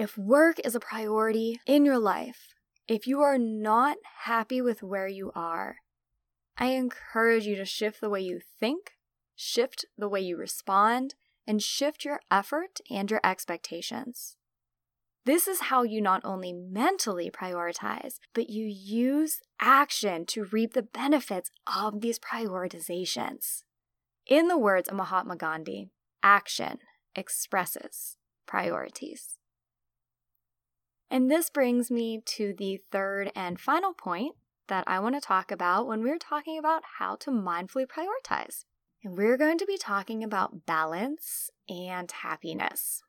If 0.00 0.16
work 0.16 0.58
is 0.64 0.74
a 0.74 0.80
priority 0.80 1.60
in 1.66 1.84
your 1.84 1.98
life, 1.98 2.54
if 2.88 3.06
you 3.06 3.20
are 3.20 3.36
not 3.36 3.98
happy 4.22 4.62
with 4.62 4.82
where 4.82 5.06
you 5.06 5.30
are, 5.34 5.76
I 6.56 6.68
encourage 6.68 7.44
you 7.44 7.54
to 7.56 7.66
shift 7.66 8.00
the 8.00 8.08
way 8.08 8.22
you 8.22 8.40
think, 8.58 8.92
shift 9.36 9.84
the 9.98 10.08
way 10.08 10.22
you 10.22 10.38
respond, 10.38 11.16
and 11.46 11.62
shift 11.62 12.06
your 12.06 12.20
effort 12.30 12.80
and 12.90 13.10
your 13.10 13.20
expectations. 13.22 14.36
This 15.26 15.46
is 15.46 15.68
how 15.68 15.82
you 15.82 16.00
not 16.00 16.24
only 16.24 16.54
mentally 16.54 17.30
prioritize, 17.30 18.14
but 18.32 18.48
you 18.48 18.64
use 18.64 19.42
action 19.60 20.24
to 20.28 20.46
reap 20.50 20.72
the 20.72 20.80
benefits 20.80 21.50
of 21.66 22.00
these 22.00 22.18
prioritizations. 22.18 23.64
In 24.26 24.48
the 24.48 24.56
words 24.56 24.88
of 24.88 24.96
Mahatma 24.96 25.36
Gandhi, 25.36 25.90
action 26.22 26.78
expresses 27.14 28.16
priorities. 28.46 29.36
And 31.10 31.30
this 31.30 31.50
brings 31.50 31.90
me 31.90 32.22
to 32.24 32.54
the 32.56 32.80
third 32.92 33.32
and 33.34 33.58
final 33.60 33.92
point 33.92 34.36
that 34.68 34.84
I 34.86 35.00
want 35.00 35.16
to 35.16 35.20
talk 35.20 35.50
about 35.50 35.88
when 35.88 36.02
we're 36.02 36.18
talking 36.18 36.56
about 36.56 36.82
how 36.98 37.16
to 37.16 37.30
mindfully 37.30 37.86
prioritize. 37.86 38.64
And 39.02 39.18
we're 39.18 39.36
going 39.36 39.58
to 39.58 39.66
be 39.66 39.76
talking 39.76 40.22
about 40.22 40.66
balance 40.66 41.50
and 41.68 42.10
happiness. 42.10 43.02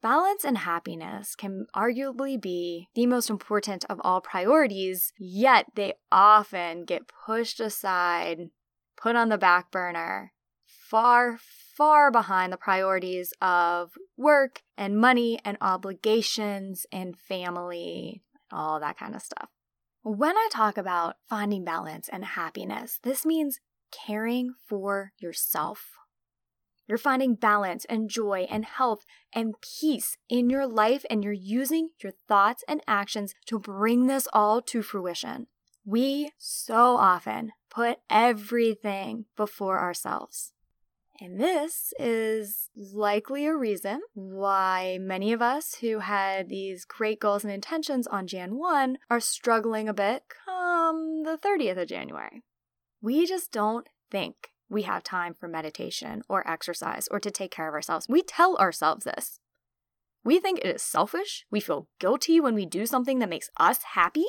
Balance 0.00 0.44
and 0.44 0.58
happiness 0.58 1.34
can 1.34 1.66
arguably 1.74 2.40
be 2.40 2.88
the 2.94 3.06
most 3.06 3.28
important 3.28 3.84
of 3.90 4.00
all 4.02 4.20
priorities, 4.20 5.12
yet 5.18 5.66
they 5.74 5.94
often 6.12 6.84
get 6.84 7.10
pushed 7.26 7.58
aside, 7.58 8.50
put 8.96 9.16
on 9.16 9.28
the 9.28 9.36
back 9.36 9.72
burner, 9.72 10.32
far, 10.64 11.38
far 11.78 12.10
behind 12.10 12.52
the 12.52 12.56
priorities 12.56 13.32
of 13.40 13.92
work 14.16 14.62
and 14.76 14.98
money 14.98 15.38
and 15.44 15.56
obligations 15.60 16.84
and 16.90 17.16
family, 17.16 18.20
all 18.50 18.80
that 18.80 18.98
kind 18.98 19.14
of 19.14 19.22
stuff. 19.22 19.48
When 20.02 20.36
I 20.36 20.48
talk 20.50 20.76
about 20.76 21.16
finding 21.28 21.64
balance 21.64 22.08
and 22.08 22.24
happiness, 22.24 22.98
this 23.04 23.24
means 23.24 23.60
caring 23.92 24.54
for 24.66 25.12
yourself. 25.18 25.92
You're 26.88 26.98
finding 26.98 27.36
balance 27.36 27.84
and 27.84 28.10
joy 28.10 28.48
and 28.50 28.64
health 28.64 29.04
and 29.32 29.54
peace 29.60 30.16
in 30.28 30.50
your 30.50 30.66
life, 30.66 31.04
and 31.08 31.22
you're 31.22 31.32
using 31.32 31.90
your 32.02 32.12
thoughts 32.26 32.64
and 32.66 32.80
actions 32.88 33.34
to 33.46 33.58
bring 33.58 34.06
this 34.06 34.26
all 34.32 34.62
to 34.62 34.82
fruition. 34.82 35.46
We 35.84 36.32
so 36.38 36.96
often 36.96 37.52
put 37.70 37.98
everything 38.10 39.26
before 39.36 39.78
ourselves. 39.78 40.52
And 41.20 41.40
this 41.40 41.92
is 41.98 42.70
likely 42.76 43.46
a 43.46 43.56
reason 43.56 44.02
why 44.14 44.98
many 45.00 45.32
of 45.32 45.42
us 45.42 45.76
who 45.80 45.98
had 45.98 46.48
these 46.48 46.84
great 46.84 47.18
goals 47.18 47.42
and 47.42 47.52
intentions 47.52 48.06
on 48.06 48.28
Jan 48.28 48.56
1 48.56 48.98
are 49.10 49.18
struggling 49.18 49.88
a 49.88 49.94
bit 49.94 50.22
come 50.44 51.24
the 51.24 51.36
30th 51.36 51.82
of 51.82 51.88
January. 51.88 52.44
We 53.00 53.26
just 53.26 53.50
don't 53.50 53.88
think 54.10 54.50
we 54.68 54.82
have 54.82 55.02
time 55.02 55.34
for 55.34 55.48
meditation 55.48 56.22
or 56.28 56.48
exercise 56.48 57.08
or 57.10 57.18
to 57.18 57.30
take 57.30 57.50
care 57.50 57.68
of 57.68 57.74
ourselves. 57.74 58.06
We 58.08 58.22
tell 58.22 58.56
ourselves 58.56 59.04
this. 59.04 59.40
We 60.24 60.38
think 60.38 60.60
it 60.60 60.74
is 60.76 60.82
selfish. 60.82 61.46
We 61.50 61.60
feel 61.60 61.88
guilty 61.98 62.40
when 62.40 62.54
we 62.54 62.66
do 62.66 62.86
something 62.86 63.18
that 63.18 63.28
makes 63.28 63.50
us 63.56 63.78
happy 63.94 64.26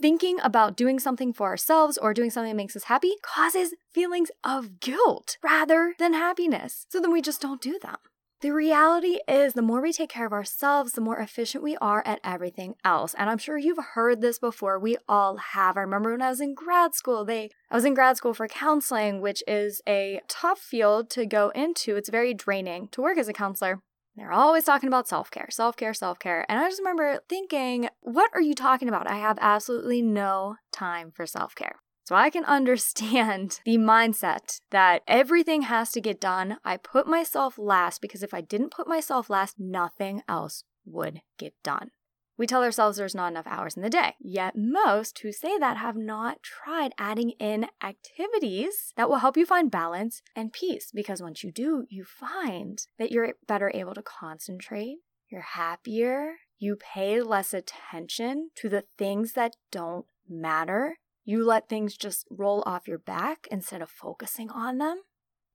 thinking 0.00 0.38
about 0.42 0.76
doing 0.76 0.98
something 0.98 1.32
for 1.32 1.48
ourselves 1.48 1.98
or 1.98 2.14
doing 2.14 2.30
something 2.30 2.50
that 2.50 2.56
makes 2.56 2.76
us 2.76 2.84
happy 2.84 3.12
causes 3.22 3.74
feelings 3.92 4.30
of 4.44 4.80
guilt 4.80 5.36
rather 5.42 5.94
than 5.98 6.14
happiness. 6.14 6.86
So 6.88 7.00
then 7.00 7.12
we 7.12 7.22
just 7.22 7.40
don't 7.40 7.60
do 7.60 7.78
them. 7.78 7.96
The 8.40 8.52
reality 8.52 9.18
is, 9.28 9.52
the 9.52 9.60
more 9.60 9.82
we 9.82 9.92
take 9.92 10.08
care 10.08 10.24
of 10.24 10.32
ourselves, 10.32 10.92
the 10.92 11.02
more 11.02 11.18
efficient 11.18 11.62
we 11.62 11.76
are 11.76 12.02
at 12.06 12.20
everything 12.24 12.74
else. 12.82 13.12
And 13.12 13.28
I'm 13.28 13.36
sure 13.36 13.58
you've 13.58 13.84
heard 13.92 14.22
this 14.22 14.38
before. 14.38 14.78
We 14.78 14.96
all 15.06 15.36
have. 15.36 15.76
I 15.76 15.82
remember 15.82 16.12
when 16.12 16.22
I 16.22 16.30
was 16.30 16.40
in 16.40 16.54
grad 16.54 16.94
school, 16.94 17.26
they 17.26 17.50
I 17.70 17.74
was 17.74 17.84
in 17.84 17.92
grad 17.92 18.16
school 18.16 18.32
for 18.32 18.48
counseling, 18.48 19.20
which 19.20 19.42
is 19.46 19.82
a 19.86 20.22
tough 20.26 20.58
field 20.58 21.10
to 21.10 21.26
go 21.26 21.50
into. 21.50 21.96
It's 21.96 22.08
very 22.08 22.32
draining 22.32 22.88
to 22.92 23.02
work 23.02 23.18
as 23.18 23.28
a 23.28 23.34
counselor. 23.34 23.82
They're 24.16 24.32
always 24.32 24.64
talking 24.64 24.88
about 24.88 25.08
self 25.08 25.30
care, 25.30 25.48
self 25.50 25.76
care, 25.76 25.94
self 25.94 26.18
care. 26.18 26.44
And 26.48 26.58
I 26.58 26.68
just 26.68 26.80
remember 26.80 27.20
thinking, 27.28 27.88
what 28.00 28.30
are 28.34 28.40
you 28.40 28.54
talking 28.54 28.88
about? 28.88 29.10
I 29.10 29.16
have 29.16 29.38
absolutely 29.40 30.02
no 30.02 30.56
time 30.72 31.12
for 31.14 31.26
self 31.26 31.54
care. 31.54 31.76
So 32.04 32.14
I 32.14 32.30
can 32.30 32.44
understand 32.58 33.60
the 33.64 33.78
mindset 33.78 34.60
that 34.70 35.02
everything 35.06 35.62
has 35.62 35.92
to 35.92 36.00
get 36.00 36.20
done. 36.20 36.58
I 36.64 36.76
put 36.76 37.06
myself 37.06 37.58
last 37.58 38.00
because 38.00 38.22
if 38.22 38.34
I 38.34 38.40
didn't 38.40 38.72
put 38.72 38.88
myself 38.88 39.30
last, 39.30 39.56
nothing 39.58 40.22
else 40.28 40.64
would 40.84 41.22
get 41.38 41.54
done. 41.62 41.90
We 42.40 42.46
tell 42.46 42.64
ourselves 42.64 42.96
there's 42.96 43.14
not 43.14 43.32
enough 43.32 43.46
hours 43.46 43.76
in 43.76 43.82
the 43.82 43.90
day. 43.90 44.14
Yet 44.18 44.54
most 44.56 45.18
who 45.18 45.30
say 45.30 45.58
that 45.58 45.76
have 45.76 45.94
not 45.94 46.42
tried 46.42 46.94
adding 46.96 47.32
in 47.32 47.66
activities 47.84 48.94
that 48.96 49.10
will 49.10 49.18
help 49.18 49.36
you 49.36 49.44
find 49.44 49.70
balance 49.70 50.22
and 50.34 50.50
peace. 50.50 50.90
Because 50.90 51.20
once 51.20 51.44
you 51.44 51.52
do, 51.52 51.84
you 51.90 52.02
find 52.02 52.78
that 52.98 53.12
you're 53.12 53.34
better 53.46 53.70
able 53.74 53.92
to 53.92 54.00
concentrate, 54.00 55.00
you're 55.28 55.42
happier, 55.42 56.36
you 56.58 56.76
pay 56.76 57.20
less 57.20 57.52
attention 57.52 58.48
to 58.54 58.70
the 58.70 58.84
things 58.96 59.34
that 59.34 59.56
don't 59.70 60.06
matter. 60.26 60.96
You 61.26 61.44
let 61.44 61.68
things 61.68 61.94
just 61.94 62.26
roll 62.30 62.62
off 62.64 62.88
your 62.88 62.98
back 62.98 63.48
instead 63.50 63.82
of 63.82 63.90
focusing 63.90 64.48
on 64.48 64.78
them. 64.78 65.02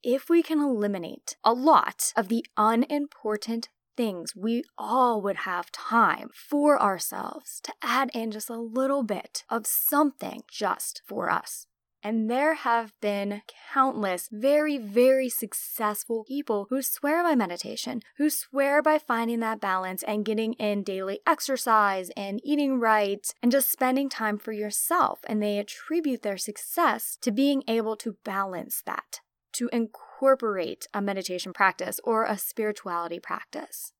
If 0.03 0.29
we 0.29 0.43
can 0.43 0.59
eliminate 0.59 1.35
a 1.43 1.51
lot 1.51 2.13
of 2.15 2.27
the 2.27 2.45
unimportant 2.55 3.69
things, 3.95 4.35
we 4.35 4.63
all 4.77 5.21
would 5.21 5.37
have 5.37 5.71
time 5.71 6.29
for 6.33 6.81
ourselves 6.81 7.59
to 7.63 7.73
add 7.81 8.11
in 8.13 8.31
just 8.31 8.49
a 8.49 8.57
little 8.57 9.03
bit 9.03 9.43
of 9.49 9.65
something 9.65 10.43
just 10.49 11.01
for 11.05 11.29
us. 11.29 11.67
And 12.05 12.29
there 12.29 12.53
have 12.53 12.93
been 13.01 13.41
countless 13.73 14.29
very, 14.31 14.77
very 14.77 15.27
successful 15.27 16.23
people 16.23 16.67
who 16.69 16.83
swear 16.83 17.23
by 17.23 17.33
meditation, 17.33 18.01
who 18.17 18.29
swear 18.29 18.83
by 18.83 18.99
finding 18.99 19.39
that 19.39 19.59
balance 19.59 20.03
and 20.03 20.23
getting 20.23 20.53
in 20.53 20.83
daily 20.83 21.19
exercise 21.25 22.11
and 22.15 22.39
eating 22.43 22.79
right 22.79 23.33
and 23.41 23.51
just 23.51 23.71
spending 23.71 24.07
time 24.07 24.37
for 24.37 24.51
yourself. 24.51 25.21
And 25.25 25.41
they 25.41 25.57
attribute 25.57 26.21
their 26.21 26.37
success 26.37 27.17
to 27.21 27.31
being 27.31 27.63
able 27.67 27.95
to 27.95 28.17
balance 28.23 28.83
that, 28.85 29.21
to 29.55 29.69
incorporate 29.73 30.87
a 30.93 31.01
meditation 31.01 31.53
practice 31.53 31.99
or 32.03 32.25
a 32.25 32.37
spirituality 32.37 33.19
practice. 33.19 33.91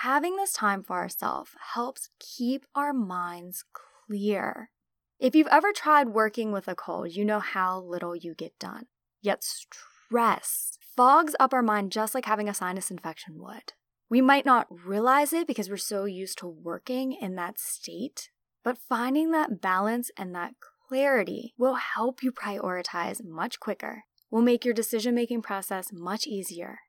Having 0.00 0.36
this 0.36 0.52
time 0.52 0.82
for 0.82 0.96
ourselves 0.96 1.52
helps 1.74 2.10
keep 2.18 2.66
our 2.74 2.92
minds 2.92 3.64
clear 3.72 4.70
if 5.18 5.34
you've 5.34 5.46
ever 5.46 5.72
tried 5.72 6.10
working 6.10 6.52
with 6.52 6.68
a 6.68 6.74
cold, 6.74 7.12
you 7.12 7.24
know 7.24 7.40
how 7.40 7.80
little 7.80 8.14
you 8.14 8.34
get 8.34 8.58
done. 8.58 8.86
Yet 9.22 9.42
stress 9.42 10.76
fogs 10.94 11.34
up 11.40 11.54
our 11.54 11.62
mind 11.62 11.90
just 11.90 12.14
like 12.14 12.26
having 12.26 12.50
a 12.50 12.54
sinus 12.54 12.90
infection 12.90 13.38
would. 13.38 13.72
We 14.10 14.20
might 14.20 14.44
not 14.44 14.66
realize 14.70 15.32
it 15.32 15.46
because 15.46 15.70
we're 15.70 15.78
so 15.78 16.04
used 16.04 16.38
to 16.38 16.46
working 16.46 17.12
in 17.12 17.34
that 17.36 17.58
state, 17.58 18.28
but 18.62 18.76
finding 18.76 19.30
that 19.30 19.62
balance 19.62 20.10
and 20.18 20.34
that 20.34 20.54
clarity 20.86 21.54
will 21.56 21.76
help 21.76 22.22
you 22.22 22.30
prioritize 22.30 23.24
much 23.24 23.58
quicker, 23.58 24.04
will 24.30 24.42
make 24.42 24.64
your 24.64 24.74
decision 24.74 25.14
making 25.14 25.42
process 25.42 25.92
much 25.92 26.26
easier, 26.26 26.80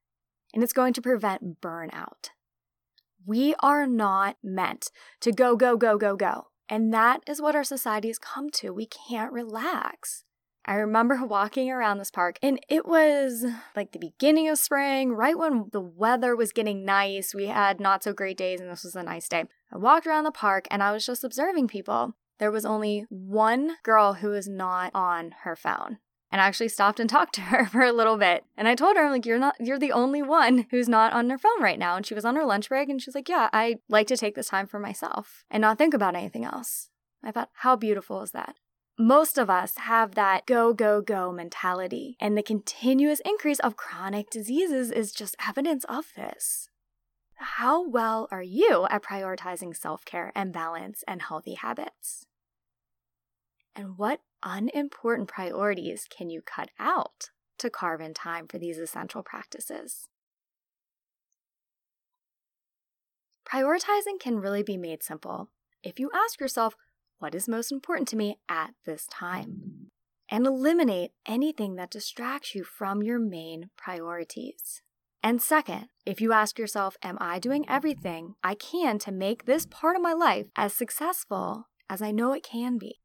and 0.53 0.63
it's 0.63 0.73
going 0.73 0.93
to 0.93 1.01
prevent 1.01 1.61
burnout. 1.61 2.29
We 3.25 3.55
are 3.59 3.85
not 3.85 4.37
meant 4.43 4.89
to 5.21 5.31
go, 5.31 5.55
go, 5.55 5.75
go, 5.75 5.97
go, 5.97 6.15
go. 6.15 6.47
And 6.69 6.93
that 6.93 7.21
is 7.27 7.41
what 7.41 7.55
our 7.55 7.63
society 7.63 8.07
has 8.09 8.17
come 8.17 8.49
to. 8.51 8.71
We 8.71 8.87
can't 8.87 9.31
relax. 9.31 10.23
I 10.65 10.75
remember 10.75 11.19
walking 11.25 11.69
around 11.71 11.97
this 11.97 12.11
park 12.11 12.37
and 12.41 12.59
it 12.69 12.85
was 12.85 13.45
like 13.75 13.91
the 13.91 13.99
beginning 13.99 14.49
of 14.49 14.57
spring, 14.57 15.13
right 15.13 15.37
when 15.37 15.69
the 15.71 15.81
weather 15.81 16.35
was 16.35 16.51
getting 16.51 16.85
nice. 16.85 17.33
We 17.33 17.47
had 17.47 17.79
not 17.79 18.03
so 18.03 18.13
great 18.13 18.37
days 18.37 18.59
and 18.59 18.69
this 18.69 18.83
was 18.83 18.95
a 18.95 19.03
nice 19.03 19.29
day. 19.29 19.45
I 19.71 19.77
walked 19.77 20.07
around 20.07 20.25
the 20.25 20.31
park 20.31 20.67
and 20.69 20.83
I 20.83 20.91
was 20.91 21.05
just 21.05 21.23
observing 21.23 21.67
people. 21.67 22.15
There 22.39 22.51
was 22.51 22.65
only 22.65 23.05
one 23.09 23.77
girl 23.83 24.15
who 24.15 24.29
was 24.29 24.47
not 24.47 24.91
on 24.93 25.33
her 25.43 25.55
phone 25.55 25.97
and 26.31 26.41
I 26.41 26.45
actually 26.45 26.69
stopped 26.69 26.99
and 26.99 27.09
talked 27.09 27.35
to 27.35 27.41
her 27.41 27.65
for 27.65 27.83
a 27.83 27.93
little 27.93 28.17
bit. 28.17 28.43
And 28.55 28.67
I 28.67 28.75
told 28.75 28.97
her, 28.97 29.05
I'm 29.05 29.11
like, 29.11 29.25
you're 29.25 29.39
not, 29.39 29.55
you're 29.59 29.79
the 29.79 29.91
only 29.91 30.21
one 30.21 30.67
who's 30.71 30.89
not 30.89 31.13
on 31.13 31.29
her 31.29 31.37
phone 31.37 31.61
right 31.61 31.79
now. 31.79 31.95
And 31.95 32.05
she 32.05 32.13
was 32.13 32.25
on 32.25 32.35
her 32.35 32.45
lunch 32.45 32.69
break 32.69 32.89
and 32.89 33.01
she's 33.01 33.15
like, 33.15 33.29
yeah, 33.29 33.49
I 33.53 33.77
like 33.89 34.07
to 34.07 34.17
take 34.17 34.35
this 34.35 34.49
time 34.49 34.67
for 34.67 34.79
myself 34.79 35.45
and 35.49 35.61
not 35.61 35.77
think 35.77 35.93
about 35.93 36.15
anything 36.15 36.45
else. 36.45 36.89
I 37.23 37.31
thought, 37.31 37.49
how 37.53 37.75
beautiful 37.75 38.21
is 38.21 38.31
that? 38.31 38.55
Most 38.99 39.37
of 39.37 39.49
us 39.49 39.73
have 39.77 40.15
that 40.15 40.47
go, 40.47 40.73
go, 40.73 41.01
go 41.01 41.31
mentality, 41.31 42.17
and 42.19 42.35
the 42.35 42.41
continuous 42.41 43.21
increase 43.23 43.59
of 43.59 43.77
chronic 43.77 44.31
diseases 44.31 44.89
is 44.89 45.11
just 45.11 45.35
evidence 45.47 45.83
of 45.83 46.05
this. 46.15 46.69
How 47.35 47.87
well 47.87 48.27
are 48.31 48.41
you 48.41 48.87
at 48.89 49.03
prioritizing 49.03 49.75
self 49.75 50.03
care 50.03 50.31
and 50.35 50.51
balance 50.51 51.03
and 51.07 51.21
healthy 51.21 51.53
habits? 51.53 52.25
And 53.75 53.99
what 53.99 54.21
unimportant 54.43 55.27
priorities 55.27 56.05
can 56.09 56.29
you 56.29 56.41
cut 56.41 56.69
out 56.79 57.29
to 57.59 57.69
carve 57.69 58.01
in 58.01 58.13
time 58.13 58.47
for 58.47 58.57
these 58.57 58.77
essential 58.77 59.23
practices? 59.23 60.07
Prioritizing 63.47 64.19
can 64.19 64.39
really 64.39 64.63
be 64.63 64.77
made 64.77 65.03
simple 65.03 65.49
if 65.83 65.99
you 65.99 66.09
ask 66.13 66.39
yourself, 66.41 66.75
what 67.19 67.33
is 67.33 67.47
most 67.47 67.71
important 67.71 68.07
to 68.09 68.17
me 68.17 68.37
at 68.49 68.71
this 68.85 69.07
time? 69.07 69.89
And 70.29 70.45
eliminate 70.45 71.11
anything 71.25 71.75
that 71.75 71.89
distracts 71.89 72.53
you 72.53 72.63
from 72.65 73.01
your 73.01 73.19
main 73.19 73.69
priorities. 73.77 74.81
And 75.23 75.41
second, 75.41 75.87
if 76.05 76.19
you 76.19 76.33
ask 76.33 76.59
yourself, 76.59 76.97
Am 77.01 77.17
I 77.21 77.39
doing 77.39 77.67
everything 77.69 78.35
I 78.43 78.55
can 78.55 78.99
to 78.99 79.11
make 79.11 79.45
this 79.45 79.65
part 79.65 79.95
of 79.95 80.01
my 80.01 80.13
life 80.13 80.47
as 80.55 80.73
successful 80.73 81.69
as 81.89 82.01
I 82.01 82.11
know 82.11 82.33
it 82.33 82.43
can 82.43 82.77
be? 82.77 82.99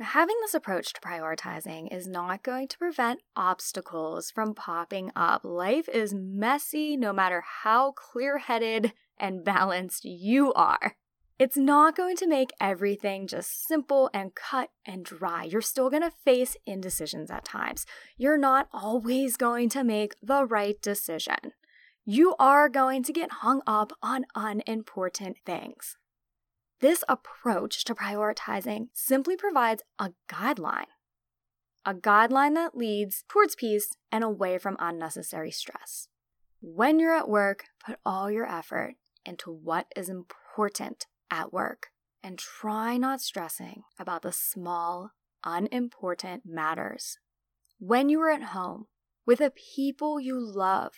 Having 0.00 0.34
this 0.40 0.54
approach 0.54 0.92
to 0.92 1.00
prioritizing 1.00 1.86
is 1.94 2.08
not 2.08 2.42
going 2.42 2.66
to 2.66 2.78
prevent 2.78 3.20
obstacles 3.36 4.28
from 4.28 4.52
popping 4.52 5.12
up. 5.14 5.44
Life 5.44 5.88
is 5.88 6.12
messy 6.12 6.96
no 6.96 7.12
matter 7.12 7.44
how 7.62 7.92
clear 7.92 8.38
headed 8.38 8.92
and 9.16 9.44
balanced 9.44 10.04
you 10.04 10.52
are. 10.54 10.96
It's 11.38 11.56
not 11.56 11.96
going 11.96 12.16
to 12.16 12.26
make 12.26 12.50
everything 12.60 13.28
just 13.28 13.66
simple 13.68 14.10
and 14.12 14.34
cut 14.34 14.70
and 14.84 15.04
dry. 15.04 15.44
You're 15.44 15.60
still 15.60 15.90
going 15.90 16.02
to 16.02 16.10
face 16.24 16.56
indecisions 16.66 17.30
at 17.30 17.44
times. 17.44 17.86
You're 18.16 18.38
not 18.38 18.68
always 18.72 19.36
going 19.36 19.68
to 19.70 19.84
make 19.84 20.16
the 20.20 20.44
right 20.44 20.80
decision. 20.82 21.52
You 22.04 22.34
are 22.40 22.68
going 22.68 23.04
to 23.04 23.12
get 23.12 23.30
hung 23.30 23.62
up 23.64 23.92
on 24.02 24.26
unimportant 24.34 25.36
things. 25.46 25.96
This 26.84 27.02
approach 27.08 27.82
to 27.84 27.94
prioritizing 27.94 28.88
simply 28.92 29.38
provides 29.38 29.82
a 29.98 30.10
guideline, 30.28 30.92
a 31.86 31.94
guideline 31.94 32.52
that 32.56 32.76
leads 32.76 33.24
towards 33.26 33.54
peace 33.54 33.96
and 34.12 34.22
away 34.22 34.58
from 34.58 34.76
unnecessary 34.78 35.50
stress. 35.50 36.08
When 36.60 36.98
you're 36.98 37.16
at 37.16 37.26
work, 37.26 37.64
put 37.82 37.96
all 38.04 38.30
your 38.30 38.46
effort 38.46 38.96
into 39.24 39.50
what 39.50 39.86
is 39.96 40.10
important 40.10 41.06
at 41.30 41.54
work 41.54 41.86
and 42.22 42.38
try 42.38 42.98
not 42.98 43.22
stressing 43.22 43.84
about 43.98 44.20
the 44.20 44.30
small, 44.30 45.12
unimportant 45.42 46.42
matters. 46.44 47.18
When 47.78 48.10
you 48.10 48.20
are 48.20 48.30
at 48.30 48.52
home 48.52 48.88
with 49.24 49.38
the 49.38 49.54
people 49.74 50.20
you 50.20 50.38
love, 50.38 50.92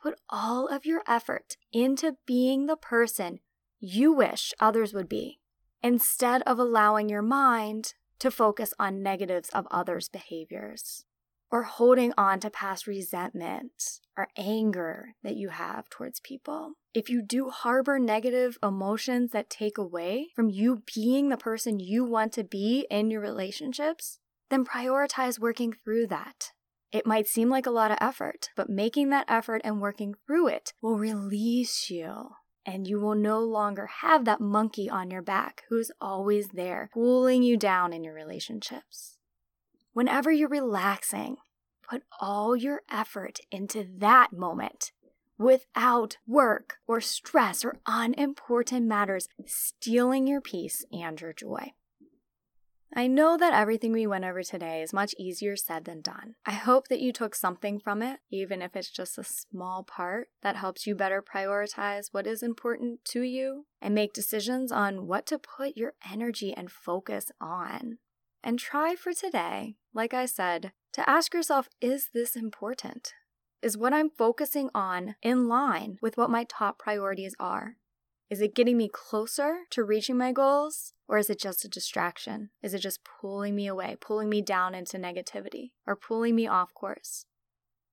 put 0.00 0.14
all 0.30 0.68
of 0.68 0.86
your 0.86 1.02
effort 1.08 1.56
into 1.72 2.18
being 2.24 2.66
the 2.66 2.76
person 2.76 3.40
you 3.80 4.12
wish 4.12 4.52
others 4.60 4.94
would 4.94 5.08
be, 5.08 5.40
instead 5.82 6.42
of 6.42 6.58
allowing 6.58 7.08
your 7.08 7.22
mind 7.22 7.94
to 8.18 8.30
focus 8.30 8.72
on 8.78 9.02
negatives 9.02 9.48
of 9.50 9.66
others' 9.70 10.08
behaviors 10.08 11.04
or 11.50 11.62
holding 11.62 12.12
on 12.18 12.40
to 12.40 12.50
past 12.50 12.86
resentment 12.86 14.00
or 14.16 14.28
anger 14.36 15.14
that 15.22 15.36
you 15.36 15.50
have 15.50 15.88
towards 15.88 16.18
people. 16.20 16.72
If 16.94 17.08
you 17.08 17.22
do 17.22 17.50
harbor 17.50 17.98
negative 17.98 18.58
emotions 18.62 19.30
that 19.32 19.50
take 19.50 19.78
away 19.78 20.28
from 20.34 20.48
you 20.48 20.82
being 20.94 21.28
the 21.28 21.36
person 21.36 21.78
you 21.78 22.04
want 22.04 22.32
to 22.32 22.44
be 22.44 22.86
in 22.90 23.10
your 23.10 23.20
relationships, 23.20 24.18
then 24.50 24.64
prioritize 24.64 25.38
working 25.38 25.72
through 25.72 26.08
that. 26.08 26.52
It 26.90 27.06
might 27.06 27.28
seem 27.28 27.50
like 27.50 27.66
a 27.66 27.70
lot 27.70 27.90
of 27.90 27.98
effort, 28.00 28.50
but 28.56 28.70
making 28.70 29.10
that 29.10 29.26
effort 29.28 29.60
and 29.64 29.80
working 29.80 30.14
through 30.26 30.48
it 30.48 30.72
will 30.80 30.96
release 30.96 31.90
you 31.90 32.30
and 32.66 32.86
you 32.86 32.98
will 32.98 33.14
no 33.14 33.40
longer 33.40 33.86
have 33.86 34.24
that 34.24 34.40
monkey 34.40 34.88
on 34.88 35.10
your 35.10 35.22
back 35.22 35.64
who's 35.68 35.90
always 36.00 36.48
there, 36.48 36.90
pulling 36.92 37.42
you 37.42 37.56
down 37.56 37.92
in 37.92 38.04
your 38.04 38.14
relationships. 38.14 39.18
Whenever 39.92 40.30
you're 40.30 40.48
relaxing, 40.48 41.36
put 41.88 42.02
all 42.20 42.56
your 42.56 42.82
effort 42.90 43.38
into 43.50 43.86
that 43.98 44.32
moment 44.32 44.92
without 45.38 46.16
work 46.26 46.76
or 46.86 47.00
stress 47.00 47.64
or 47.64 47.76
unimportant 47.86 48.86
matters 48.86 49.28
stealing 49.46 50.26
your 50.26 50.40
peace 50.40 50.84
and 50.92 51.20
your 51.20 51.32
joy. 51.32 51.72
I 52.96 53.08
know 53.08 53.36
that 53.36 53.52
everything 53.52 53.90
we 53.90 54.06
went 54.06 54.24
over 54.24 54.44
today 54.44 54.80
is 54.80 54.92
much 54.92 55.16
easier 55.18 55.56
said 55.56 55.84
than 55.84 56.00
done. 56.00 56.36
I 56.46 56.52
hope 56.52 56.86
that 56.86 57.00
you 57.00 57.12
took 57.12 57.34
something 57.34 57.80
from 57.80 58.02
it, 58.02 58.20
even 58.30 58.62
if 58.62 58.76
it's 58.76 58.90
just 58.90 59.18
a 59.18 59.24
small 59.24 59.82
part 59.82 60.28
that 60.42 60.54
helps 60.54 60.86
you 60.86 60.94
better 60.94 61.20
prioritize 61.20 62.10
what 62.12 62.24
is 62.24 62.40
important 62.40 63.04
to 63.06 63.22
you 63.22 63.66
and 63.82 63.96
make 63.96 64.12
decisions 64.12 64.70
on 64.70 65.08
what 65.08 65.26
to 65.26 65.40
put 65.40 65.76
your 65.76 65.94
energy 66.08 66.54
and 66.56 66.70
focus 66.70 67.32
on. 67.40 67.98
And 68.44 68.60
try 68.60 68.94
for 68.94 69.12
today, 69.12 69.74
like 69.92 70.14
I 70.14 70.26
said, 70.26 70.70
to 70.92 71.08
ask 71.10 71.34
yourself 71.34 71.68
is 71.80 72.10
this 72.14 72.36
important? 72.36 73.12
Is 73.60 73.76
what 73.76 73.92
I'm 73.92 74.10
focusing 74.10 74.70
on 74.72 75.16
in 75.20 75.48
line 75.48 75.98
with 76.00 76.16
what 76.16 76.30
my 76.30 76.44
top 76.44 76.78
priorities 76.78 77.34
are? 77.40 77.76
Is 78.30 78.40
it 78.40 78.54
getting 78.54 78.76
me 78.76 78.88
closer 78.88 79.60
to 79.70 79.84
reaching 79.84 80.16
my 80.16 80.32
goals? 80.32 80.92
Or 81.06 81.18
is 81.18 81.28
it 81.28 81.38
just 81.38 81.64
a 81.64 81.68
distraction? 81.68 82.50
Is 82.62 82.72
it 82.72 82.78
just 82.78 83.00
pulling 83.04 83.54
me 83.54 83.66
away, 83.66 83.96
pulling 84.00 84.28
me 84.28 84.40
down 84.40 84.74
into 84.74 84.96
negativity, 84.96 85.72
or 85.86 85.96
pulling 85.96 86.34
me 86.34 86.46
off 86.46 86.72
course? 86.72 87.26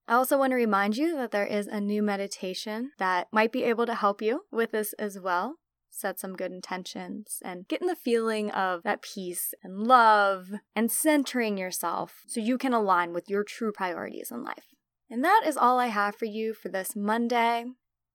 I 0.07 0.15
also 0.15 0.37
want 0.37 0.51
to 0.51 0.55
remind 0.55 0.97
you 0.97 1.15
that 1.17 1.31
there 1.31 1.45
is 1.45 1.67
a 1.67 1.79
new 1.79 2.01
meditation 2.01 2.91
that 2.97 3.27
might 3.31 3.51
be 3.51 3.63
able 3.63 3.85
to 3.85 3.95
help 3.95 4.21
you 4.21 4.45
with 4.51 4.71
this 4.71 4.93
as 4.93 5.19
well. 5.19 5.55
Set 5.89 6.19
some 6.19 6.35
good 6.35 6.53
intentions 6.53 7.39
and 7.43 7.67
getting 7.67 7.87
the 7.87 7.95
feeling 7.95 8.49
of 8.51 8.81
that 8.83 9.01
peace 9.01 9.53
and 9.61 9.77
love 9.77 10.47
and 10.75 10.89
centering 10.89 11.57
yourself 11.57 12.23
so 12.27 12.39
you 12.39 12.57
can 12.57 12.73
align 12.73 13.13
with 13.13 13.29
your 13.29 13.43
true 13.43 13.73
priorities 13.73 14.31
in 14.31 14.43
life. 14.43 14.67
And 15.09 15.23
that 15.25 15.43
is 15.45 15.57
all 15.57 15.79
I 15.79 15.87
have 15.87 16.15
for 16.15 16.25
you 16.25 16.53
for 16.53 16.69
this 16.69 16.95
Monday. 16.95 17.65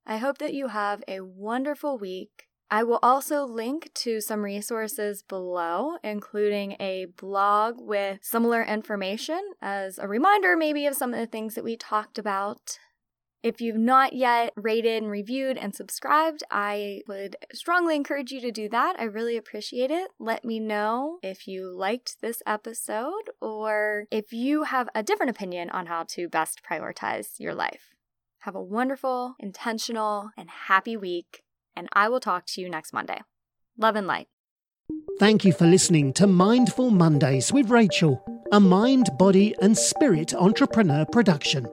I 0.07 0.19
hope 0.19 0.39
that 0.39 0.55
you 0.55 0.69
have 0.69 1.03
a 1.09 1.21
wonderful 1.21 1.99
week 1.99 2.47
I 2.71 2.83
will 2.83 2.99
also 3.01 3.45
link 3.45 3.91
to 3.95 4.21
some 4.21 4.43
resources 4.43 5.23
below, 5.23 5.99
including 6.03 6.77
a 6.81 7.07
blog 7.17 7.77
with 7.79 8.19
similar 8.23 8.63
information 8.63 9.41
as 9.63 9.99
a 9.99 10.09
reminder, 10.09 10.57
maybe, 10.57 10.87
of 10.87 10.97
some 10.97 11.15
of 11.15 11.21
the 11.21 11.27
things 11.27 11.55
that 11.55 11.63
we 11.63 11.77
talked 11.77 12.19
about. 12.19 12.79
If 13.45 13.61
you've 13.61 13.77
not 13.77 14.15
yet 14.15 14.53
rated 14.57 15.05
and 15.05 15.13
reviewed 15.13 15.57
and 15.57 15.73
subscribed, 15.73 16.43
I 16.51 17.03
would 17.07 17.37
strongly 17.53 17.95
encourage 17.95 18.33
you 18.33 18.41
to 18.41 18.51
do 18.51 18.69
that. 18.71 18.97
I 18.99 19.05
really 19.05 19.37
appreciate 19.37 19.93
it. 19.93 20.11
Let 20.19 20.45
me 20.45 20.59
know 20.59 21.19
if 21.23 21.47
you 21.47 21.71
liked 21.71 22.21
this 22.21 22.43
episode 22.45 23.31
or 23.41 24.07
if 24.11 24.33
you 24.33 24.65
have 24.65 24.89
a 24.93 25.05
different 25.05 25.31
opinion 25.31 25.71
on 25.71 25.87
how 25.87 26.03
to 26.09 26.29
best 26.29 26.63
prioritize 26.69 27.39
your 27.39 27.55
life. 27.55 27.96
Have 28.47 28.55
a 28.55 28.63
wonderful, 28.63 29.35
intentional, 29.41 30.31
and 30.37 30.49
happy 30.49 30.97
week 30.97 31.43
and 31.77 31.89
I 31.93 32.09
will 32.09 32.21
talk 32.21 32.47
to 32.47 32.61
you 32.61 32.71
next 32.71 32.93
Monday. 32.93 33.21
Love 33.77 33.97
and 33.97 34.07
light. 34.07 34.29
Thank 35.19 35.45
you 35.45 35.53
for 35.53 35.67
listening 35.67 36.13
to 36.15 36.27
Mindful 36.27 36.91
Mondays 36.91 37.53
with 37.53 37.71
Rachel, 37.71 38.25
a 38.53 38.61
mind, 38.61 39.11
body, 39.19 39.55
and 39.61 39.77
spirit 39.77 40.35
entrepreneur 40.35 41.05
production. 41.07 41.67